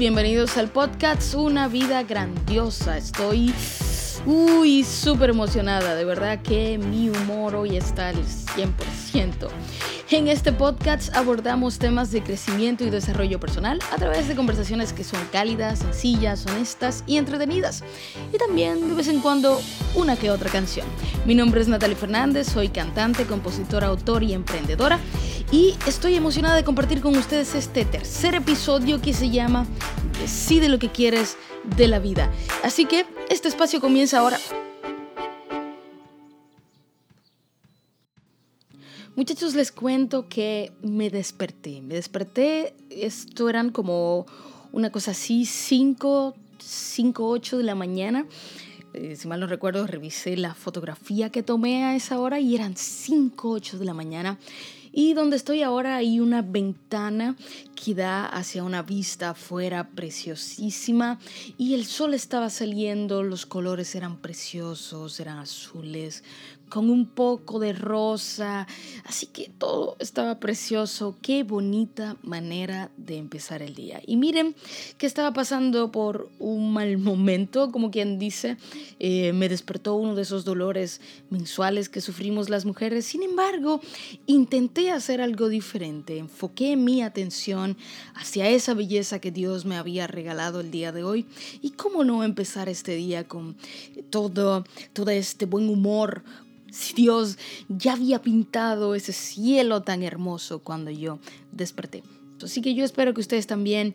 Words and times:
Bienvenidos 0.00 0.56
al 0.56 0.70
podcast 0.70 1.34
Una 1.34 1.68
vida 1.68 2.02
grandiosa. 2.04 2.96
Estoy 2.96 3.52
uy, 4.24 4.82
súper 4.82 5.28
emocionada. 5.28 5.94
De 5.94 6.06
verdad 6.06 6.40
que 6.40 6.78
mi 6.78 7.10
humor 7.10 7.54
hoy 7.54 7.76
está 7.76 8.08
al 8.08 8.16
100%. 8.16 9.50
En 10.12 10.26
este 10.26 10.52
podcast 10.52 11.14
abordamos 11.14 11.78
temas 11.78 12.10
de 12.10 12.20
crecimiento 12.20 12.82
y 12.82 12.90
desarrollo 12.90 13.38
personal 13.38 13.78
a 13.92 13.96
través 13.96 14.26
de 14.26 14.34
conversaciones 14.34 14.92
que 14.92 15.04
son 15.04 15.20
cálidas, 15.30 15.78
sencillas, 15.78 16.44
honestas 16.46 17.04
y 17.06 17.16
entretenidas. 17.16 17.84
Y 18.32 18.36
también 18.36 18.88
de 18.88 18.94
vez 18.94 19.06
en 19.06 19.20
cuando 19.20 19.60
una 19.94 20.16
que 20.16 20.32
otra 20.32 20.50
canción. 20.50 20.84
Mi 21.26 21.36
nombre 21.36 21.60
es 21.60 21.68
Natalie 21.68 21.94
Fernández, 21.94 22.48
soy 22.48 22.70
cantante, 22.70 23.24
compositora, 23.24 23.86
autor 23.86 24.24
y 24.24 24.32
emprendedora. 24.32 24.98
Y 25.52 25.76
estoy 25.86 26.16
emocionada 26.16 26.56
de 26.56 26.64
compartir 26.64 27.00
con 27.00 27.16
ustedes 27.16 27.54
este 27.54 27.84
tercer 27.84 28.34
episodio 28.34 29.00
que 29.00 29.12
se 29.14 29.30
llama 29.30 29.64
Decide 30.20 30.68
lo 30.68 30.80
que 30.80 30.90
quieres 30.90 31.36
de 31.76 31.86
la 31.86 32.00
vida. 32.00 32.28
Así 32.64 32.84
que 32.84 33.06
este 33.28 33.46
espacio 33.46 33.80
comienza 33.80 34.18
ahora. 34.18 34.38
Muchachos, 39.20 39.54
les 39.54 39.70
cuento 39.70 40.30
que 40.30 40.72
me 40.80 41.10
desperté. 41.10 41.82
Me 41.82 41.92
desperté, 41.92 42.72
esto 42.88 43.50
eran 43.50 43.68
como 43.68 44.24
una 44.72 44.90
cosa 44.90 45.10
así, 45.10 45.44
5, 45.44 46.34
5, 46.58 47.28
8 47.28 47.58
de 47.58 47.62
la 47.62 47.74
mañana. 47.74 48.24
Eh, 48.94 49.16
si 49.16 49.28
mal 49.28 49.40
no 49.40 49.46
recuerdo, 49.46 49.86
revisé 49.86 50.38
la 50.38 50.54
fotografía 50.54 51.28
que 51.28 51.42
tomé 51.42 51.84
a 51.84 51.94
esa 51.94 52.18
hora 52.18 52.40
y 52.40 52.54
eran 52.54 52.78
5, 52.78 53.50
8 53.50 53.78
de 53.78 53.84
la 53.84 53.92
mañana. 53.92 54.38
Y 54.92 55.12
donde 55.12 55.36
estoy 55.36 55.62
ahora 55.62 55.96
hay 55.96 56.18
una 56.18 56.42
ventana 56.42 57.36
que 57.76 57.94
da 57.94 58.26
hacia 58.26 58.64
una 58.64 58.82
vista 58.82 59.30
afuera 59.30 59.88
preciosísima 59.88 61.20
y 61.56 61.74
el 61.74 61.84
sol 61.84 62.12
estaba 62.12 62.50
saliendo, 62.50 63.22
los 63.22 63.46
colores 63.46 63.94
eran 63.94 64.16
preciosos, 64.16 65.20
eran 65.20 65.38
azules, 65.38 66.24
con 66.70 66.88
un 66.88 67.04
poco 67.04 67.58
de 67.58 67.74
rosa, 67.74 68.66
así 69.04 69.26
que 69.26 69.50
todo 69.58 69.96
estaba 69.98 70.40
precioso, 70.40 71.16
qué 71.20 71.42
bonita 71.42 72.16
manera 72.22 72.90
de 72.96 73.18
empezar 73.18 73.60
el 73.60 73.74
día. 73.74 74.00
Y 74.06 74.16
miren 74.16 74.54
que 74.96 75.06
estaba 75.06 75.32
pasando 75.32 75.92
por 75.92 76.30
un 76.38 76.72
mal 76.72 76.96
momento, 76.96 77.70
como 77.72 77.90
quien 77.90 78.18
dice, 78.18 78.56
eh, 78.98 79.32
me 79.34 79.48
despertó 79.48 79.96
uno 79.96 80.14
de 80.14 80.22
esos 80.22 80.44
dolores 80.44 81.00
mensuales 81.28 81.88
que 81.88 82.00
sufrimos 82.00 82.48
las 82.48 82.64
mujeres, 82.64 83.04
sin 83.04 83.22
embargo, 83.22 83.80
intenté 84.26 84.90
hacer 84.90 85.20
algo 85.20 85.48
diferente, 85.48 86.16
enfoqué 86.18 86.76
mi 86.76 87.02
atención 87.02 87.76
hacia 88.14 88.48
esa 88.48 88.74
belleza 88.74 89.18
que 89.18 89.32
Dios 89.32 89.64
me 89.64 89.76
había 89.76 90.06
regalado 90.06 90.60
el 90.60 90.70
día 90.70 90.92
de 90.92 91.02
hoy. 91.02 91.26
Y 91.60 91.70
cómo 91.70 92.04
no 92.04 92.22
empezar 92.24 92.68
este 92.68 92.94
día 92.94 93.26
con 93.26 93.56
todo, 94.10 94.64
todo 94.92 95.10
este 95.10 95.46
buen 95.46 95.68
humor, 95.68 96.22
si 96.70 96.94
Dios 96.94 97.38
ya 97.68 97.92
había 97.92 98.22
pintado 98.22 98.94
ese 98.94 99.12
cielo 99.12 99.82
tan 99.82 100.02
hermoso 100.02 100.60
cuando 100.60 100.90
yo 100.90 101.18
desperté. 101.52 102.02
Así 102.42 102.62
que 102.62 102.74
yo 102.74 102.84
espero 102.84 103.12
que 103.12 103.20
ustedes 103.20 103.46
también, 103.46 103.94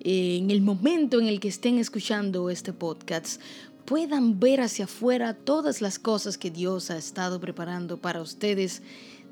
eh, 0.00 0.38
en 0.38 0.50
el 0.50 0.62
momento 0.62 1.20
en 1.20 1.26
el 1.26 1.38
que 1.38 1.48
estén 1.48 1.78
escuchando 1.78 2.50
este 2.50 2.72
podcast, 2.72 3.40
puedan 3.84 4.40
ver 4.40 4.60
hacia 4.60 4.86
afuera 4.86 5.34
todas 5.34 5.80
las 5.80 5.98
cosas 5.98 6.38
que 6.38 6.50
Dios 6.50 6.90
ha 6.90 6.96
estado 6.96 7.40
preparando 7.40 7.98
para 7.98 8.22
ustedes 8.22 8.82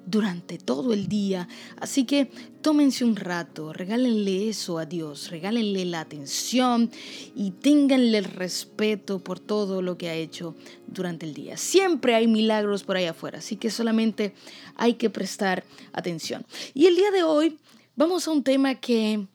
durante 0.06 0.58
todo 0.58 0.92
el 0.92 1.08
día. 1.08 1.48
Así 1.78 2.04
que 2.04 2.30
tómense 2.60 3.04
un 3.04 3.16
rato, 3.16 3.72
regálenle 3.72 4.48
eso 4.48 4.78
a 4.78 4.86
Dios, 4.86 5.30
regálenle 5.30 5.84
la 5.84 6.00
atención 6.00 6.90
y 7.34 7.52
ténganle 7.52 8.18
el 8.18 8.24
respeto 8.24 9.18
por 9.18 9.38
todo 9.38 9.82
lo 9.82 9.96
que 9.96 10.08
ha 10.08 10.14
hecho 10.14 10.54
durante 10.86 11.26
el 11.26 11.34
día. 11.34 11.56
Siempre 11.56 12.14
hay 12.14 12.26
milagros 12.26 12.82
por 12.82 12.96
ahí 12.96 13.06
afuera, 13.06 13.38
así 13.38 13.56
que 13.56 13.70
solamente 13.70 14.34
hay 14.76 14.94
que 14.94 15.10
prestar 15.10 15.64
atención. 15.92 16.44
Y 16.74 16.86
el 16.86 16.96
día 16.96 17.10
de 17.10 17.22
hoy 17.22 17.58
vamos 17.96 18.26
a 18.26 18.30
un 18.30 18.42
tema 18.42 18.74
que 18.76 19.26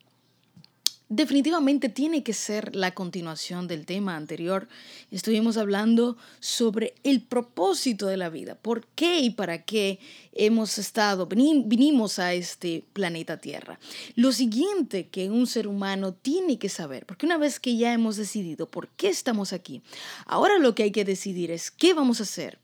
definitivamente 1.10 1.88
tiene 1.90 2.24
que 2.24 2.34
ser 2.34 2.76
la 2.76 2.94
continuación 2.94 3.68
del 3.68 3.86
tema 3.86 4.16
anterior. 4.16 4.68
Estuvimos 5.10 5.58
hablando 5.58 6.18
sobre 6.40 6.96
el 7.04 7.22
propósito 7.22 8.08
de 8.08 8.18
la 8.18 8.30
vida, 8.30 8.56
por 8.56 8.86
qué 8.88 9.20
y 9.20 9.30
para 9.30 9.64
qué 9.64 10.00
hemos 10.34 10.78
estado, 10.78 11.26
vinimos 11.28 12.20
a 12.20 12.34
este 12.34 12.84
planeta 12.94 13.38
Tierra. 13.38 13.80
Lo 14.16 14.32
siguiente 14.32 15.08
que 15.08 15.30
un 15.30 15.48
ser 15.48 15.68
humano 15.68 16.14
tiene 16.14 16.60
que 16.60 16.70
saber, 16.70 17.06
porque 17.06 17.26
una 17.26 17.38
vez 17.38 17.60
que 17.60 17.78
ya 17.78 17.94
hemos 17.94 18.18
decidido 18.18 18.70
por 18.70 18.90
qué 18.90 19.10
estamos 19.10 19.54
aquí, 19.54 19.82
ahora 20.26 20.60
lo 20.60 20.76
que 20.76 20.84
hay 20.84 20.92
que 20.92 21.06
decidir 21.06 21.52
es 21.52 21.72
qué 21.72 21.94
vamos 21.94 22.20
a 22.20 22.24
hacer, 22.24 22.60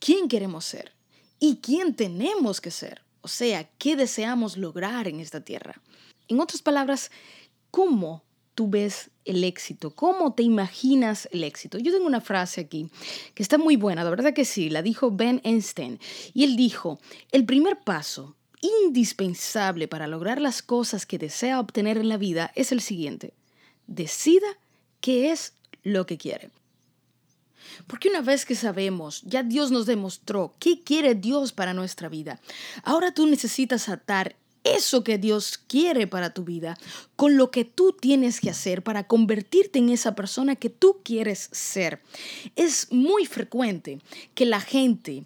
quién 0.00 0.28
queremos 0.28 0.64
ser 0.64 0.92
y 1.38 1.56
quién 1.56 1.94
tenemos 1.94 2.60
que 2.60 2.70
ser, 2.70 3.02
o 3.20 3.28
sea, 3.28 3.68
qué 3.78 3.96
deseamos 3.96 4.56
lograr 4.56 5.06
en 5.08 5.20
esta 5.20 5.40
Tierra. 5.40 5.80
En 6.28 6.40
otras 6.40 6.62
palabras, 6.62 7.10
cómo 7.74 8.22
tú 8.54 8.70
ves 8.70 9.10
el 9.24 9.42
éxito, 9.42 9.90
cómo 9.96 10.32
te 10.34 10.44
imaginas 10.44 11.28
el 11.32 11.42
éxito. 11.42 11.76
Yo 11.76 11.90
tengo 11.92 12.06
una 12.06 12.20
frase 12.20 12.60
aquí 12.60 12.88
que 13.34 13.42
está 13.42 13.58
muy 13.58 13.74
buena, 13.74 14.04
la 14.04 14.10
verdad 14.10 14.32
que 14.32 14.44
sí, 14.44 14.70
la 14.70 14.80
dijo 14.80 15.10
Ben 15.10 15.40
Einstein. 15.42 15.98
Y 16.34 16.44
él 16.44 16.54
dijo, 16.54 17.00
el 17.32 17.44
primer 17.44 17.80
paso 17.80 18.36
indispensable 18.60 19.88
para 19.88 20.06
lograr 20.06 20.40
las 20.40 20.62
cosas 20.62 21.04
que 21.04 21.18
desea 21.18 21.58
obtener 21.58 21.98
en 21.98 22.08
la 22.08 22.16
vida 22.16 22.52
es 22.54 22.70
el 22.70 22.80
siguiente. 22.80 23.34
Decida 23.88 24.46
qué 25.00 25.32
es 25.32 25.54
lo 25.82 26.06
que 26.06 26.16
quiere. 26.16 26.52
Porque 27.88 28.08
una 28.08 28.20
vez 28.20 28.46
que 28.46 28.54
sabemos, 28.54 29.22
ya 29.22 29.42
Dios 29.42 29.72
nos 29.72 29.86
demostró 29.86 30.54
qué 30.60 30.80
quiere 30.80 31.16
Dios 31.16 31.50
para 31.50 31.74
nuestra 31.74 32.08
vida, 32.08 32.40
ahora 32.84 33.12
tú 33.12 33.26
necesitas 33.26 33.88
atar 33.88 34.36
eso 34.64 35.04
que 35.04 35.18
Dios 35.18 35.58
quiere 35.58 36.06
para 36.06 36.34
tu 36.34 36.44
vida, 36.44 36.76
con 37.16 37.36
lo 37.36 37.50
que 37.50 37.64
tú 37.64 37.92
tienes 37.92 38.40
que 38.40 38.50
hacer 38.50 38.82
para 38.82 39.06
convertirte 39.06 39.78
en 39.78 39.90
esa 39.90 40.14
persona 40.14 40.56
que 40.56 40.70
tú 40.70 40.98
quieres 41.04 41.48
ser. 41.52 42.00
Es 42.56 42.90
muy 42.90 43.26
frecuente 43.26 44.00
que 44.34 44.46
la 44.46 44.60
gente 44.60 45.24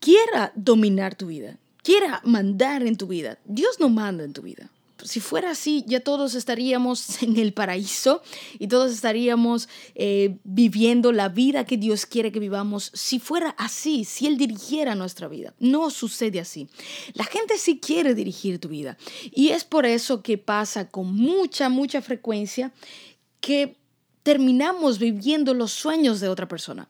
quiera 0.00 0.52
dominar 0.54 1.14
tu 1.14 1.28
vida, 1.28 1.56
quiera 1.82 2.20
mandar 2.24 2.82
en 2.82 2.96
tu 2.96 3.06
vida. 3.06 3.38
Dios 3.44 3.80
no 3.80 3.88
manda 3.88 4.24
en 4.24 4.32
tu 4.32 4.42
vida 4.42 4.70
si 5.04 5.20
fuera 5.20 5.50
así, 5.50 5.84
ya 5.86 6.00
todos 6.00 6.34
estaríamos 6.34 7.22
en 7.22 7.36
el 7.36 7.52
paraíso 7.52 8.22
y 8.58 8.68
todos 8.68 8.92
estaríamos 8.92 9.68
eh, 9.94 10.38
viviendo 10.44 11.12
la 11.12 11.28
vida 11.28 11.64
que 11.64 11.76
Dios 11.76 12.06
quiere 12.06 12.32
que 12.32 12.40
vivamos. 12.40 12.90
Si 12.94 13.18
fuera 13.18 13.50
así, 13.58 14.04
si 14.04 14.26
Él 14.26 14.36
dirigiera 14.36 14.94
nuestra 14.94 15.28
vida. 15.28 15.54
No 15.58 15.90
sucede 15.90 16.40
así. 16.40 16.68
La 17.14 17.24
gente 17.24 17.58
sí 17.58 17.78
quiere 17.78 18.14
dirigir 18.14 18.58
tu 18.58 18.68
vida. 18.68 18.96
Y 19.30 19.48
es 19.48 19.64
por 19.64 19.86
eso 19.86 20.22
que 20.22 20.38
pasa 20.38 20.88
con 20.88 21.14
mucha, 21.14 21.68
mucha 21.68 22.02
frecuencia 22.02 22.72
que 23.40 23.76
terminamos 24.22 24.98
viviendo 24.98 25.54
los 25.54 25.72
sueños 25.72 26.20
de 26.20 26.28
otra 26.28 26.48
persona. 26.48 26.88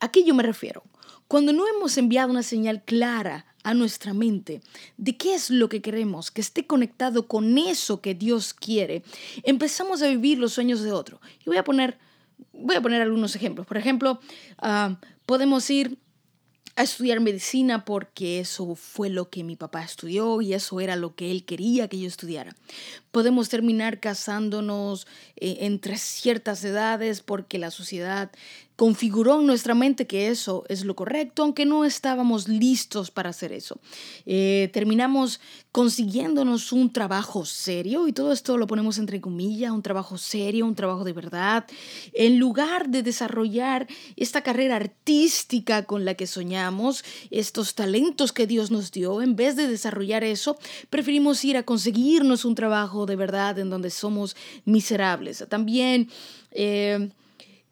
¿A 0.00 0.10
qué 0.10 0.24
yo 0.24 0.34
me 0.34 0.42
refiero? 0.42 0.82
Cuando 1.28 1.52
no 1.52 1.66
hemos 1.68 1.96
enviado 1.96 2.30
una 2.30 2.42
señal 2.42 2.82
clara 2.82 3.49
a 3.62 3.74
nuestra 3.74 4.14
mente 4.14 4.62
de 4.96 5.16
qué 5.16 5.34
es 5.34 5.50
lo 5.50 5.68
que 5.68 5.82
queremos, 5.82 6.30
que 6.30 6.40
esté 6.40 6.66
conectado 6.66 7.26
con 7.26 7.58
eso 7.58 8.00
que 8.00 8.14
Dios 8.14 8.54
quiere, 8.54 9.02
empezamos 9.42 10.02
a 10.02 10.08
vivir 10.08 10.38
los 10.38 10.52
sueños 10.54 10.82
de 10.82 10.92
otro. 10.92 11.20
Y 11.40 11.44
voy 11.46 11.58
a 11.58 11.64
poner, 11.64 11.98
voy 12.52 12.76
a 12.76 12.82
poner 12.82 13.02
algunos 13.02 13.36
ejemplos. 13.36 13.66
Por 13.66 13.76
ejemplo, 13.76 14.20
ah, 14.58 14.98
podemos 15.26 15.68
ir 15.70 15.98
a 16.76 16.82
estudiar 16.82 17.20
medicina 17.20 17.84
porque 17.84 18.40
eso 18.40 18.74
fue 18.74 19.10
lo 19.10 19.28
que 19.28 19.44
mi 19.44 19.56
papá 19.56 19.82
estudió 19.82 20.40
y 20.40 20.54
eso 20.54 20.80
era 20.80 20.96
lo 20.96 21.14
que 21.14 21.30
él 21.30 21.44
quería 21.44 21.88
que 21.88 21.98
yo 21.98 22.08
estudiara. 22.08 22.56
Podemos 23.10 23.48
terminar 23.48 24.00
casándonos 24.00 25.06
eh, 25.36 25.58
entre 25.60 25.98
ciertas 25.98 26.64
edades 26.64 27.20
porque 27.20 27.58
la 27.58 27.70
sociedad 27.70 28.30
configuró 28.80 29.40
en 29.40 29.46
nuestra 29.46 29.74
mente 29.74 30.06
que 30.06 30.28
eso 30.28 30.64
es 30.70 30.86
lo 30.86 30.96
correcto, 30.96 31.42
aunque 31.42 31.66
no 31.66 31.84
estábamos 31.84 32.48
listos 32.48 33.10
para 33.10 33.28
hacer 33.28 33.52
eso. 33.52 33.78
Eh, 34.24 34.70
terminamos 34.72 35.38
consiguiéndonos 35.70 36.72
un 36.72 36.90
trabajo 36.90 37.44
serio, 37.44 38.08
y 38.08 38.14
todo 38.14 38.32
esto 38.32 38.56
lo 38.56 38.66
ponemos 38.66 38.96
entre 38.96 39.20
comillas, 39.20 39.70
un 39.70 39.82
trabajo 39.82 40.16
serio, 40.16 40.64
un 40.64 40.76
trabajo 40.76 41.04
de 41.04 41.12
verdad, 41.12 41.66
en 42.14 42.38
lugar 42.38 42.88
de 42.88 43.02
desarrollar 43.02 43.86
esta 44.16 44.40
carrera 44.40 44.76
artística 44.76 45.84
con 45.84 46.06
la 46.06 46.14
que 46.14 46.26
soñamos, 46.26 47.04
estos 47.30 47.74
talentos 47.74 48.32
que 48.32 48.46
Dios 48.46 48.70
nos 48.70 48.92
dio, 48.92 49.20
en 49.20 49.36
vez 49.36 49.56
de 49.56 49.68
desarrollar 49.68 50.24
eso, 50.24 50.56
preferimos 50.88 51.44
ir 51.44 51.58
a 51.58 51.64
conseguirnos 51.64 52.46
un 52.46 52.54
trabajo 52.54 53.04
de 53.04 53.16
verdad 53.16 53.58
en 53.58 53.68
donde 53.68 53.90
somos 53.90 54.36
miserables. 54.64 55.44
También... 55.50 56.08
Eh, 56.52 57.10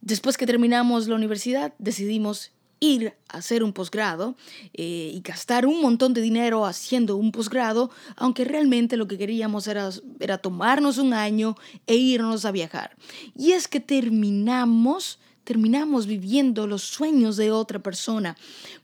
Después 0.01 0.37
que 0.37 0.47
terminamos 0.47 1.09
la 1.09 1.15
universidad, 1.15 1.75
decidimos 1.79 2.53
ir 2.81 3.15
a 3.29 3.39
hacer 3.39 3.63
un 3.63 3.73
posgrado 3.73 4.37
eh, 4.73 5.11
y 5.15 5.21
gastar 5.21 5.67
un 5.67 5.83
montón 5.83 6.15
de 6.15 6.21
dinero 6.21 6.65
haciendo 6.65 7.17
un 7.17 7.33
posgrado, 7.33 7.91
aunque 8.17 8.45
realmente 8.45 8.97
lo 8.97 9.09
que 9.09 9.19
queríamos 9.19 9.67
era, 9.67 9.91
era 10.21 10.39
tomarnos 10.39 10.99
un 10.99 11.13
año 11.13 11.57
e 11.87 11.97
irnos 11.97 12.45
a 12.45 12.53
viajar. 12.53 12.97
Y 13.37 13.53
es 13.53 13.69
que 13.69 13.81
terminamos, 13.81 15.19
terminamos 15.45 16.07
viviendo 16.07 16.67
los 16.67 16.83
sueños 16.83 17.37
de 17.37 17.51
otra 17.51 17.81
persona, 17.81 18.37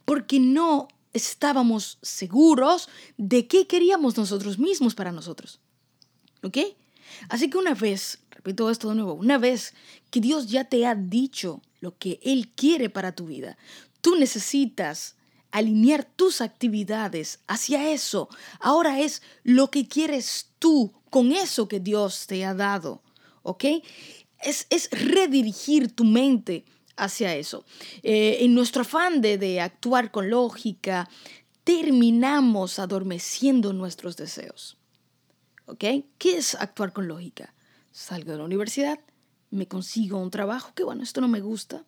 porque 0.04 0.40
no 0.40 0.88
estábamos 1.12 1.98
seguros 2.02 2.88
de 3.16 3.46
qué 3.46 3.66
queríamos 3.66 4.16
nosotros 4.16 4.58
mismos 4.58 4.94
para 4.94 5.12
nosotros. 5.12 5.60
¿Ok? 6.42 6.58
Así 7.28 7.50
que 7.50 7.58
una 7.58 7.74
vez, 7.74 8.20
repito 8.30 8.70
esto 8.70 8.88
de 8.88 8.96
nuevo, 8.96 9.14
una 9.14 9.38
vez 9.38 9.74
que 10.10 10.20
Dios 10.20 10.48
ya 10.48 10.64
te 10.64 10.86
ha 10.86 10.94
dicho 10.94 11.62
lo 11.80 11.96
que 11.98 12.20
Él 12.22 12.48
quiere 12.54 12.90
para 12.90 13.14
tu 13.14 13.26
vida. 13.26 13.56
Tú 14.00 14.16
necesitas 14.16 15.16
alinear 15.50 16.04
tus 16.04 16.40
actividades 16.40 17.40
hacia 17.46 17.92
eso. 17.92 18.28
Ahora 18.58 19.00
es 19.00 19.22
lo 19.44 19.70
que 19.70 19.86
quieres 19.86 20.50
tú 20.58 20.92
con 21.10 21.30
eso 21.30 21.68
que 21.68 21.78
Dios 21.78 22.26
te 22.26 22.44
ha 22.44 22.54
dado. 22.54 23.02
¿Ok? 23.42 23.64
Es, 24.40 24.66
es 24.70 24.90
redirigir 24.90 25.92
tu 25.92 26.04
mente 26.04 26.64
hacia 26.96 27.34
eso. 27.36 27.64
Eh, 28.02 28.38
en 28.40 28.54
nuestro 28.54 28.82
afán 28.82 29.20
de, 29.20 29.38
de 29.38 29.60
actuar 29.60 30.10
con 30.10 30.28
lógica, 30.28 31.08
terminamos 31.62 32.78
adormeciendo 32.78 33.72
nuestros 33.72 34.16
deseos. 34.16 34.76
¿Ok? 35.66 35.84
¿Qué 36.18 36.36
es 36.36 36.54
actuar 36.54 36.92
con 36.92 37.08
lógica? 37.08 37.54
Salgo 37.92 38.32
de 38.32 38.38
la 38.38 38.44
universidad, 38.44 38.98
me 39.50 39.68
consigo 39.68 40.18
un 40.18 40.30
trabajo, 40.30 40.72
que 40.74 40.84
bueno, 40.84 41.02
esto 41.02 41.20
no 41.20 41.28
me 41.28 41.40
gusta, 41.40 41.84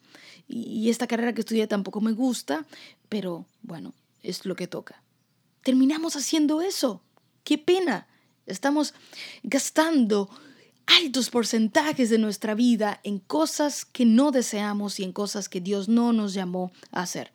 y, 0.49 0.88
esta 0.88 1.06
carrera 1.06 1.34
que 1.34 1.40
estudié 1.40 1.67
tampoco 1.67 2.00
me 2.00 2.12
gusta, 2.12 2.64
pero 3.08 3.44
bueno, 3.62 3.93
es 4.23 4.46
lo 4.46 4.55
que 4.55 4.69
toca. 4.69 5.02
Terminamos 5.62 6.14
haciendo 6.14 6.62
eso. 6.62 7.02
Qué 7.43 7.58
pena. 7.58 8.06
Estamos 8.46 8.94
gastando 9.43 10.31
altos 10.87 11.31
porcentajes 11.31 12.08
de 12.11 12.19
nuestra 12.19 12.55
vida 12.55 13.00
en 13.02 13.19
cosas 13.19 13.84
que 13.84 14.05
no 14.05 14.31
deseamos 14.31 15.00
y 15.00 15.05
en 15.05 15.12
cosas 15.12 15.49
que 15.49 15.61
Dios 15.61 15.88
no 15.88 16.12
nos 16.12 16.32
llamó 16.34 16.70
a 16.93 17.02
hacer. 17.02 17.32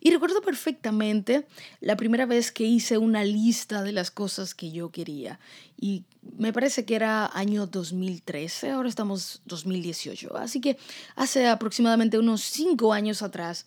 Y 0.00 0.10
recuerdo 0.10 0.40
perfectamente 0.40 1.46
la 1.80 1.96
primera 1.96 2.26
vez 2.26 2.52
que 2.52 2.64
hice 2.64 2.98
una 2.98 3.24
lista 3.24 3.82
de 3.82 3.92
las 3.92 4.10
cosas 4.10 4.54
que 4.54 4.70
yo 4.70 4.90
quería. 4.90 5.40
Y 5.78 6.04
me 6.38 6.52
parece 6.52 6.84
que 6.84 6.94
era 6.94 7.26
año 7.26 7.66
2013, 7.66 8.70
ahora 8.70 8.88
estamos 8.88 9.42
2018. 9.46 10.36
Así 10.36 10.60
que 10.60 10.76
hace 11.16 11.48
aproximadamente 11.48 12.18
unos 12.18 12.42
cinco 12.42 12.92
años 12.92 13.22
atrás 13.22 13.66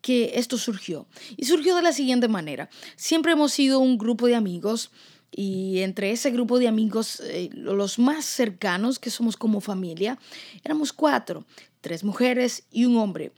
que 0.00 0.32
esto 0.34 0.58
surgió. 0.58 1.06
Y 1.36 1.44
surgió 1.44 1.76
de 1.76 1.82
la 1.82 1.92
siguiente 1.92 2.28
manera. 2.28 2.70
Siempre 2.96 3.32
hemos 3.32 3.52
sido 3.52 3.80
un 3.80 3.98
grupo 3.98 4.26
de 4.26 4.34
amigos 4.34 4.90
y 5.32 5.80
entre 5.80 6.10
ese 6.10 6.30
grupo 6.30 6.58
de 6.58 6.68
amigos, 6.68 7.20
eh, 7.20 7.50
los 7.52 7.98
más 7.98 8.24
cercanos, 8.24 8.98
que 8.98 9.10
somos 9.10 9.36
como 9.36 9.60
familia, 9.60 10.18
éramos 10.64 10.92
cuatro, 10.92 11.46
tres 11.80 12.02
mujeres 12.02 12.64
y 12.72 12.84
un 12.84 12.96
hombre. 12.96 13.32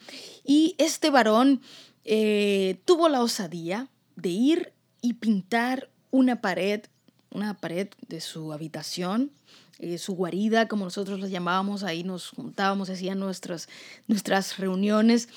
Y 0.44 0.75
este 0.79 1.11
varón 1.11 1.61
eh, 2.04 2.81
tuvo 2.84 3.08
la 3.08 3.22
osadía 3.22 3.88
de 4.16 4.28
ir 4.31 4.72
y 5.00 5.14
pintar 5.14 5.88
una 6.10 6.40
pared, 6.40 6.82
una 7.31 7.54
pared 7.54 7.88
de 8.08 8.20
su 8.20 8.52
habitación, 8.52 9.31
eh, 9.78 9.99
su 9.99 10.14
guarida, 10.14 10.69
como 10.69 10.84
nosotros 10.84 11.20
la 11.20 11.28
llamábamos, 11.28 11.82
ahí 11.82 12.04
nos 12.04 12.28
juntábamos, 12.28 12.90
hacían 12.90 13.19
nuestras, 13.19 13.69
nuestras 14.06 14.58
reuniones. 14.58 15.28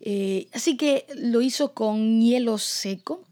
Eh, 0.00 0.48
así 0.52 0.76
que 0.76 1.06
lo 1.16 1.40
hizo 1.40 1.72
con 1.72 2.20
hielo 2.20 2.58
seco. 2.58 3.22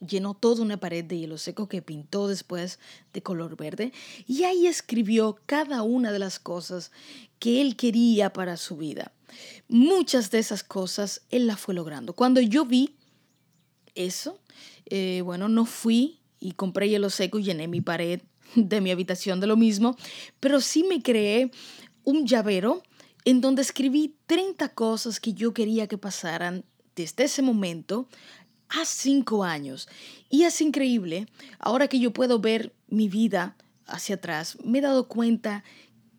llenó 0.00 0.34
toda 0.34 0.62
una 0.62 0.78
pared 0.78 1.04
de 1.04 1.18
hielo 1.18 1.36
seco 1.36 1.68
que 1.68 1.82
pintó 1.82 2.28
después 2.28 2.78
de 3.12 3.22
color 3.22 3.56
verde 3.56 3.92
y 4.26 4.44
ahí 4.44 4.66
escribió 4.66 5.38
cada 5.44 5.82
una 5.82 6.12
de 6.12 6.18
las 6.18 6.38
cosas 6.38 6.90
que 7.38 7.60
él 7.60 7.76
quería 7.76 8.32
para 8.32 8.56
su 8.56 8.76
vida. 8.76 9.12
Muchas 9.68 10.30
de 10.30 10.38
esas 10.38 10.62
cosas 10.64 11.22
él 11.30 11.46
las 11.46 11.60
fue 11.60 11.74
logrando. 11.74 12.14
Cuando 12.14 12.40
yo 12.40 12.64
vi 12.64 12.96
eso, 13.94 14.40
eh, 14.86 15.22
bueno, 15.24 15.48
no 15.48 15.66
fui 15.66 16.20
y 16.38 16.52
compré 16.52 16.88
hielo 16.88 17.10
seco 17.10 17.38
y 17.38 17.44
llené 17.44 17.68
mi 17.68 17.80
pared 17.80 18.20
de 18.54 18.80
mi 18.80 18.90
habitación 18.90 19.40
de 19.40 19.46
lo 19.46 19.56
mismo, 19.56 19.96
pero 20.40 20.60
sí 20.60 20.84
me 20.84 21.02
creé 21.02 21.50
un 22.04 22.26
llavero 22.26 22.82
en 23.24 23.40
donde 23.40 23.62
escribí 23.62 24.16
30 24.26 24.70
cosas 24.70 25.20
que 25.20 25.34
yo 25.34 25.52
quería 25.52 25.86
que 25.86 25.98
pasaran 25.98 26.64
desde 26.96 27.24
ese 27.24 27.42
momento 27.42 28.08
a 28.68 28.84
cinco 28.84 29.44
años. 29.44 29.88
Y 30.28 30.44
es 30.44 30.60
increíble, 30.60 31.26
ahora 31.58 31.88
que 31.88 31.98
yo 31.98 32.12
puedo 32.12 32.38
ver 32.38 32.72
mi 32.88 33.08
vida 33.08 33.56
hacia 33.86 34.16
atrás, 34.16 34.56
me 34.64 34.78
he 34.78 34.82
dado 34.82 35.08
cuenta 35.08 35.64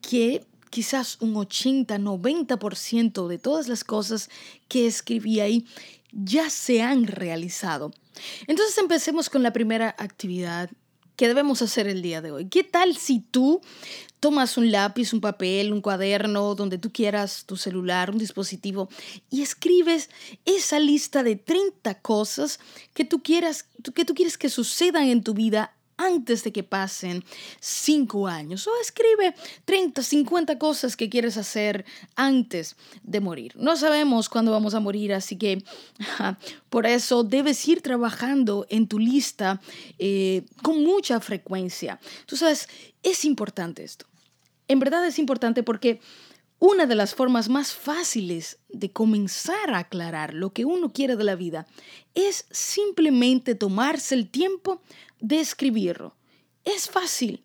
que 0.01 0.45
quizás 0.71 1.17
un 1.19 1.35
80-90% 1.35 3.27
de 3.27 3.37
todas 3.37 3.67
las 3.67 3.83
cosas 3.83 4.31
que 4.67 4.87
escribí 4.87 5.39
ahí 5.39 5.67
ya 6.11 6.49
se 6.49 6.81
han 6.81 7.05
realizado. 7.05 7.93
Entonces 8.47 8.77
empecemos 8.79 9.29
con 9.29 9.43
la 9.43 9.53
primera 9.53 9.95
actividad 9.99 10.71
que 11.15 11.27
debemos 11.27 11.61
hacer 11.61 11.87
el 11.87 12.01
día 12.01 12.21
de 12.21 12.31
hoy. 12.31 12.45
¿Qué 12.49 12.63
tal 12.63 12.97
si 12.97 13.19
tú 13.19 13.61
tomas 14.19 14.57
un 14.57 14.71
lápiz, 14.71 15.13
un 15.13 15.21
papel, 15.21 15.73
un 15.73 15.81
cuaderno, 15.81 16.55
donde 16.55 16.77
tú 16.77 16.91
quieras, 16.91 17.45
tu 17.45 17.57
celular, 17.57 18.09
un 18.09 18.17
dispositivo, 18.17 18.89
y 19.29 19.41
escribes 19.41 20.09
esa 20.45 20.79
lista 20.79 21.21
de 21.23 21.35
30 21.35 22.01
cosas 22.01 22.59
que 22.93 23.05
tú 23.05 23.21
quieras, 23.21 23.65
que 23.93 24.05
tú 24.05 24.13
quieres 24.15 24.37
que 24.37 24.49
sucedan 24.49 25.09
en 25.09 25.23
tu 25.23 25.33
vida 25.33 25.75
antes 26.05 26.43
de 26.43 26.51
que 26.51 26.63
pasen 26.63 27.23
cinco 27.59 28.27
años. 28.27 28.67
O 28.67 28.71
escribe 28.81 29.33
30, 29.65 30.01
50 30.01 30.57
cosas 30.57 30.95
que 30.95 31.09
quieres 31.09 31.37
hacer 31.37 31.85
antes 32.15 32.75
de 33.03 33.19
morir. 33.19 33.53
No 33.55 33.75
sabemos 33.75 34.29
cuándo 34.29 34.51
vamos 34.51 34.73
a 34.73 34.79
morir, 34.79 35.13
así 35.13 35.37
que 35.37 35.63
por 36.69 36.85
eso 36.85 37.23
debes 37.23 37.67
ir 37.67 37.81
trabajando 37.81 38.65
en 38.69 38.87
tu 38.87 38.99
lista 38.99 39.61
eh, 39.99 40.43
con 40.61 40.83
mucha 40.83 41.19
frecuencia. 41.19 41.99
Tú 42.25 42.35
sabes, 42.35 42.67
es 43.03 43.25
importante 43.25 43.83
esto. 43.83 44.05
En 44.67 44.79
verdad 44.79 45.05
es 45.05 45.19
importante 45.19 45.63
porque 45.63 45.99
una 46.59 46.85
de 46.85 46.93
las 46.93 47.15
formas 47.15 47.49
más 47.49 47.73
fáciles 47.73 48.59
de 48.69 48.91
comenzar 48.91 49.73
a 49.73 49.79
aclarar 49.79 50.35
lo 50.35 50.53
que 50.53 50.63
uno 50.63 50.93
quiere 50.93 51.15
de 51.15 51.23
la 51.23 51.35
vida 51.35 51.65
es 52.13 52.45
simplemente 52.51 53.55
tomarse 53.55 54.13
el 54.13 54.29
tiempo 54.29 54.79
de 55.21 55.39
escribirlo. 55.39 56.15
Es 56.65 56.89
fácil. 56.89 57.43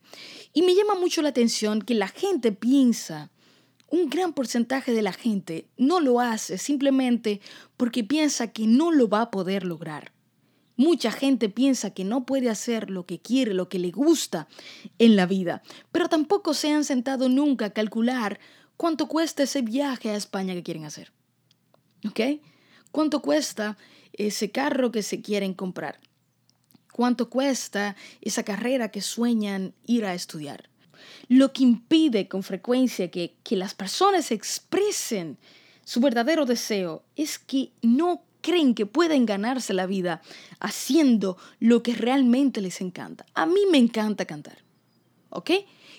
Y 0.52 0.62
me 0.62 0.74
llama 0.74 0.94
mucho 0.94 1.22
la 1.22 1.28
atención 1.28 1.82
que 1.82 1.94
la 1.94 2.08
gente 2.08 2.52
piensa, 2.52 3.30
un 3.88 4.10
gran 4.10 4.32
porcentaje 4.32 4.92
de 4.92 5.02
la 5.02 5.12
gente 5.12 5.68
no 5.76 6.00
lo 6.00 6.20
hace 6.20 6.58
simplemente 6.58 7.40
porque 7.76 8.02
piensa 8.02 8.48
que 8.48 8.66
no 8.66 8.90
lo 8.90 9.08
va 9.08 9.22
a 9.22 9.30
poder 9.30 9.64
lograr. 9.64 10.12
Mucha 10.76 11.10
gente 11.10 11.48
piensa 11.48 11.90
que 11.90 12.04
no 12.04 12.26
puede 12.26 12.50
hacer 12.50 12.90
lo 12.90 13.06
que 13.06 13.18
quiere, 13.18 13.54
lo 13.54 13.68
que 13.68 13.78
le 13.78 13.90
gusta 13.90 14.46
en 14.98 15.16
la 15.16 15.24
vida, 15.24 15.62
pero 15.90 16.08
tampoco 16.08 16.52
se 16.52 16.70
han 16.70 16.84
sentado 16.84 17.28
nunca 17.28 17.66
a 17.66 17.70
calcular 17.70 18.38
cuánto 18.76 19.08
cuesta 19.08 19.44
ese 19.44 19.62
viaje 19.62 20.10
a 20.10 20.16
España 20.16 20.52
que 20.52 20.62
quieren 20.62 20.84
hacer. 20.84 21.12
¿Ok? 22.06 22.20
¿Cuánto 22.92 23.22
cuesta 23.22 23.78
ese 24.12 24.50
carro 24.50 24.92
que 24.92 25.02
se 25.02 25.22
quieren 25.22 25.54
comprar? 25.54 25.98
¿Cuánto 26.96 27.28
cuesta 27.28 27.94
esa 28.22 28.42
carrera 28.42 28.90
que 28.90 29.02
sueñan 29.02 29.74
ir 29.84 30.06
a 30.06 30.14
estudiar? 30.14 30.70
Lo 31.28 31.52
que 31.52 31.62
impide 31.62 32.26
con 32.26 32.42
frecuencia 32.42 33.10
que, 33.10 33.34
que 33.42 33.54
las 33.54 33.74
personas 33.74 34.30
expresen 34.30 35.36
su 35.84 36.00
verdadero 36.00 36.46
deseo 36.46 37.04
es 37.14 37.38
que 37.38 37.70
no 37.82 38.22
creen 38.40 38.74
que 38.74 38.86
pueden 38.86 39.26
ganarse 39.26 39.74
la 39.74 39.84
vida 39.84 40.22
haciendo 40.58 41.36
lo 41.60 41.82
que 41.82 41.92
realmente 41.94 42.62
les 42.62 42.80
encanta. 42.80 43.26
A 43.34 43.44
mí 43.44 43.60
me 43.70 43.76
encanta 43.76 44.24
cantar, 44.24 44.64
¿ok? 45.28 45.50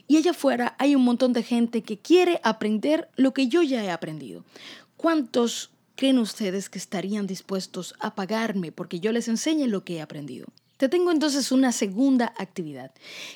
Y 0.08 0.18
allá 0.18 0.32
afuera 0.32 0.76
hay 0.80 0.96
un 0.96 1.04
montón 1.04 1.32
de 1.32 1.44
gente 1.44 1.84
que 1.84 2.00
quiere 2.00 2.42
aprender 2.42 3.08
lo 3.18 3.36
que 3.36 3.48
yo 3.48 3.62
ya 3.62 3.84
he 3.84 3.92
aprendido. 3.92 4.46
¿Cuántos 4.96 5.70
creen 5.96 6.18
ustedes 6.18 6.70
que 6.70 6.80
estarían 6.80 7.28
dispuestos 7.28 7.94
a 8.00 8.16
pagarme 8.16 8.72
porque 8.72 9.00
yo 9.00 9.12
les 9.12 9.28
enseñe 9.28 9.68
lo 9.68 9.84
que 9.84 9.98
he 9.98 10.02
aprendido? 10.02 10.48
Te 10.78 10.90
tengo 10.90 11.12
entonces 11.12 11.52
una 11.52 11.72
segunda 11.72 12.34
actividad. 12.38 12.92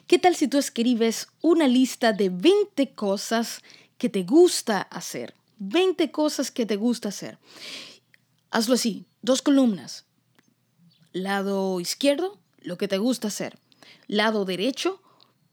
¿Qué 0.06 0.20
tal 0.20 0.36
si 0.36 0.48
tú 0.48 0.60
escribes 0.60 1.28
una 1.42 1.68
lista 1.68 2.14
de 2.14 2.30
20 2.30 2.94
cosas 2.94 3.62
que 3.98 4.10
te 4.10 4.24
gusta 4.24 4.82
hacer? 4.82 5.34
20 5.58 6.12
cosas 6.12 6.52
que 6.52 6.68
te 6.68 6.76
gusta 6.76 7.10
hacer. 7.10 7.40
Hazlo 8.52 8.76
así, 8.76 9.06
dos 9.24 9.42
columnas. 9.42 10.06
Lado 11.14 11.80
izquierdo, 11.80 12.40
lo 12.62 12.78
que 12.78 12.88
te 12.88 13.00
gusta 13.00 13.30
hacer. 13.30 13.58
Lado 14.06 14.46
derecho, 14.46 15.02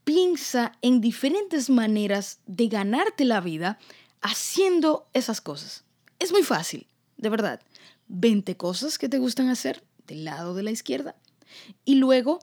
piensa 0.05 0.73
en 0.83 1.01
diferentes 1.01 1.71
maneras 1.71 2.41
de 2.47 2.69
ganarte 2.69 3.25
la 3.25 3.41
vida 3.41 3.79
haciendo 4.21 5.09
esas 5.15 5.41
cosas. 5.41 5.85
Es 6.19 6.33
muy 6.33 6.43
fácil, 6.43 6.87
de 7.17 7.31
verdad. 7.31 7.63
20 8.09 8.59
cosas 8.59 8.99
que 8.99 9.09
te 9.09 9.19
gustan 9.19 9.49
hacer 9.49 9.83
del 10.07 10.25
lado 10.25 10.55
de 10.55 10.63
la 10.63 10.71
izquierda 10.71 11.17
y 11.85 11.97
luego 11.97 12.41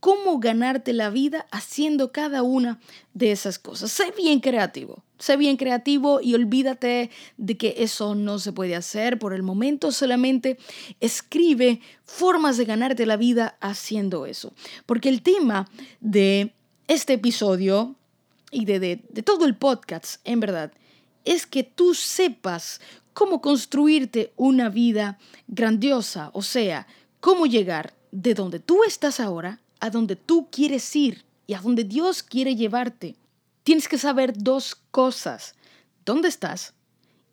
cómo 0.00 0.38
ganarte 0.38 0.92
la 0.92 1.10
vida 1.10 1.46
haciendo 1.50 2.12
cada 2.12 2.42
una 2.42 2.78
de 3.14 3.32
esas 3.32 3.58
cosas. 3.58 3.90
Sé 3.90 4.12
bien 4.16 4.40
creativo, 4.40 5.02
sé 5.18 5.36
bien 5.36 5.56
creativo 5.56 6.20
y 6.20 6.34
olvídate 6.34 7.10
de 7.36 7.56
que 7.56 7.74
eso 7.78 8.14
no 8.14 8.38
se 8.38 8.52
puede 8.52 8.76
hacer 8.76 9.18
por 9.18 9.32
el 9.32 9.42
momento, 9.42 9.90
solamente 9.90 10.58
escribe 11.00 11.80
formas 12.04 12.56
de 12.56 12.64
ganarte 12.64 13.06
la 13.06 13.16
vida 13.16 13.56
haciendo 13.60 14.26
eso. 14.26 14.52
Porque 14.86 15.08
el 15.08 15.22
tema 15.22 15.68
de 16.00 16.54
este 16.86 17.14
episodio 17.14 17.96
y 18.50 18.64
de, 18.64 18.78
de, 18.80 19.04
de 19.08 19.22
todo 19.22 19.46
el 19.46 19.56
podcast, 19.56 20.20
en 20.24 20.40
verdad, 20.40 20.72
es 21.24 21.44
que 21.44 21.64
tú 21.64 21.94
sepas 21.94 22.80
cómo 23.12 23.40
construirte 23.40 24.32
una 24.36 24.68
vida 24.68 25.18
grandiosa, 25.48 26.30
o 26.32 26.42
sea, 26.42 26.86
cómo 27.20 27.46
llegar 27.46 27.97
de 28.10 28.34
donde 28.34 28.60
tú 28.60 28.84
estás 28.84 29.20
ahora 29.20 29.60
a 29.80 29.90
donde 29.90 30.16
tú 30.16 30.48
quieres 30.50 30.94
ir 30.96 31.24
y 31.46 31.54
a 31.54 31.60
donde 31.60 31.84
Dios 31.84 32.22
quiere 32.22 32.56
llevarte. 32.56 33.16
Tienes 33.62 33.88
que 33.88 33.98
saber 33.98 34.32
dos 34.36 34.74
cosas, 34.90 35.54
dónde 36.04 36.28
estás 36.28 36.74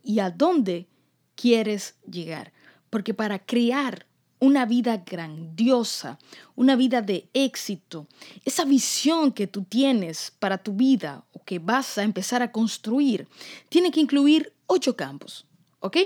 y 0.03 0.20
a 0.20 0.29
dónde 0.29 0.88
quieres 1.36 1.96
llegar. 2.10 2.53
Porque 2.89 3.13
para 3.13 3.39
crear 3.39 4.05
una 4.39 4.65
vida 4.65 5.03
grandiosa, 5.05 6.20
una 6.55 6.75
vida 6.75 7.01
de 7.01 7.29
éxito, 7.34 8.08
esa 8.44 8.65
visión 8.65 9.32
que 9.32 9.48
tú 9.48 9.63
tienes 9.63 10.32
para 10.39 10.58
tu 10.58 10.74
vida 10.74 11.25
o 11.32 11.44
que 11.44 11.60
vas 11.60 11.98
a 11.98 12.03
empezar 12.03 12.41
a 12.41 12.51
construir, 12.51 13.27
tiene 13.70 13.91
que 13.91 14.01
incluir 14.01 14.53
ocho 14.67 14.96
campos. 14.96 15.46
¿Ok? 15.79 15.98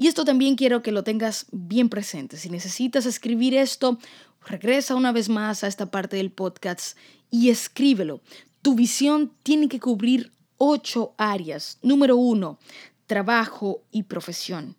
Y 0.00 0.06
esto 0.06 0.24
también 0.24 0.54
quiero 0.54 0.80
que 0.80 0.92
lo 0.92 1.02
tengas 1.02 1.46
bien 1.50 1.88
presente. 1.88 2.36
Si 2.36 2.50
necesitas 2.50 3.04
escribir 3.04 3.52
esto, 3.54 3.98
regresa 4.46 4.94
una 4.94 5.10
vez 5.10 5.28
más 5.28 5.64
a 5.64 5.66
esta 5.66 5.90
parte 5.90 6.16
del 6.16 6.30
podcast 6.30 6.96
y 7.32 7.50
escríbelo. 7.50 8.20
Tu 8.62 8.76
visión 8.76 9.32
tiene 9.42 9.68
que 9.68 9.80
cubrir 9.80 10.30
ocho 10.56 11.14
áreas. 11.18 11.78
Número 11.82 12.16
uno, 12.16 12.60
trabajo 13.08 13.82
y 13.90 14.04
profesión. 14.04 14.76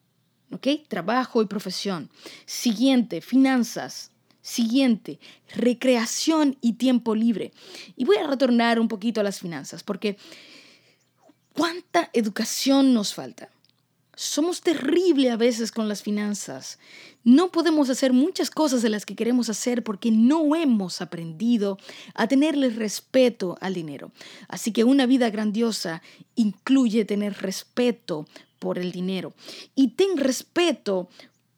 ¿Ok? 0.53 0.67
Trabajo 0.87 1.41
y 1.41 1.47
profesión. 1.47 2.09
Siguiente, 2.45 3.19
finanzas. 3.19 4.11
Siguiente, 4.41 5.19
recreación 5.53 6.57
y 6.61 6.73
tiempo 6.73 7.13
libre. 7.13 7.51
Y 7.97 8.05
voy 8.05 8.15
a 8.15 8.25
retornar 8.25 8.79
un 8.79 8.87
poquito 8.87 9.19
a 9.19 9.25
las 9.25 9.41
finanzas 9.41 9.83
porque 9.83 10.15
¿cuánta 11.51 12.09
educación 12.13 12.93
nos 12.93 13.13
falta? 13.13 13.49
Somos 14.21 14.59
terribles 14.59 15.31
a 15.31 15.37
veces 15.37 15.71
con 15.71 15.87
las 15.87 16.03
finanzas. 16.03 16.77
No 17.23 17.53
podemos 17.53 17.89
hacer 17.89 18.11
muchas 18.11 18.49
cosas 18.49 18.81
de 18.81 18.89
las 18.89 19.05
que 19.05 19.15
queremos 19.15 19.47
hacer 19.47 19.81
porque 19.81 20.11
no 20.11 20.57
hemos 20.57 20.99
aprendido 20.99 21.77
a 22.15 22.27
tenerle 22.27 22.69
respeto 22.69 23.57
al 23.61 23.73
dinero. 23.73 24.11
Así 24.49 24.73
que 24.73 24.83
una 24.83 25.05
vida 25.05 25.29
grandiosa 25.29 26.01
incluye 26.35 27.05
tener 27.05 27.31
respeto 27.41 28.27
por 28.59 28.77
el 28.77 28.91
dinero. 28.91 29.33
Y 29.73 29.91
ten 29.91 30.17
respeto 30.17 31.07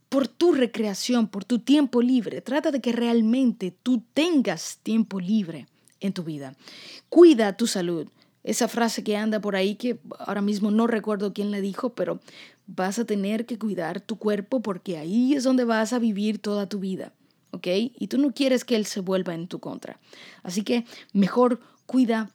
por 0.07 0.27
tu 0.27 0.51
recreación, 0.51 1.29
por 1.29 1.43
tu 1.43 1.57
tiempo 1.57 1.99
libre. 2.03 2.41
Trata 2.41 2.69
de 2.69 2.79
que 2.79 2.91
realmente 2.91 3.73
tú 3.81 4.03
tengas 4.13 4.77
tiempo 4.83 5.19
libre 5.19 5.65
en 5.99 6.13
tu 6.13 6.23
vida. 6.23 6.55
Cuida 7.09 7.57
tu 7.57 7.65
salud 7.65 8.07
esa 8.43 8.67
frase 8.67 9.03
que 9.03 9.17
anda 9.17 9.39
por 9.39 9.55
ahí 9.55 9.75
que 9.75 9.99
ahora 10.19 10.41
mismo 10.41 10.71
no 10.71 10.87
recuerdo 10.87 11.33
quién 11.33 11.51
la 11.51 11.61
dijo, 11.61 11.93
pero 11.93 12.19
vas 12.67 12.99
a 12.99 13.05
tener 13.05 13.45
que 13.45 13.59
cuidar 13.59 14.01
tu 14.01 14.17
cuerpo 14.17 14.61
porque 14.61 14.97
ahí 14.97 15.33
es 15.33 15.43
donde 15.43 15.63
vas 15.63 15.93
a 15.93 15.99
vivir 15.99 16.39
toda 16.39 16.67
tu 16.67 16.79
vida, 16.79 17.13
¿ok? 17.51 17.67
Y 17.67 18.07
tú 18.07 18.17
no 18.17 18.33
quieres 18.33 18.65
que 18.65 18.75
él 18.75 18.85
se 18.85 19.01
vuelva 19.01 19.33
en 19.33 19.47
tu 19.47 19.59
contra. 19.59 19.99
Así 20.43 20.63
que 20.63 20.85
mejor 21.13 21.59
cuida 21.85 22.31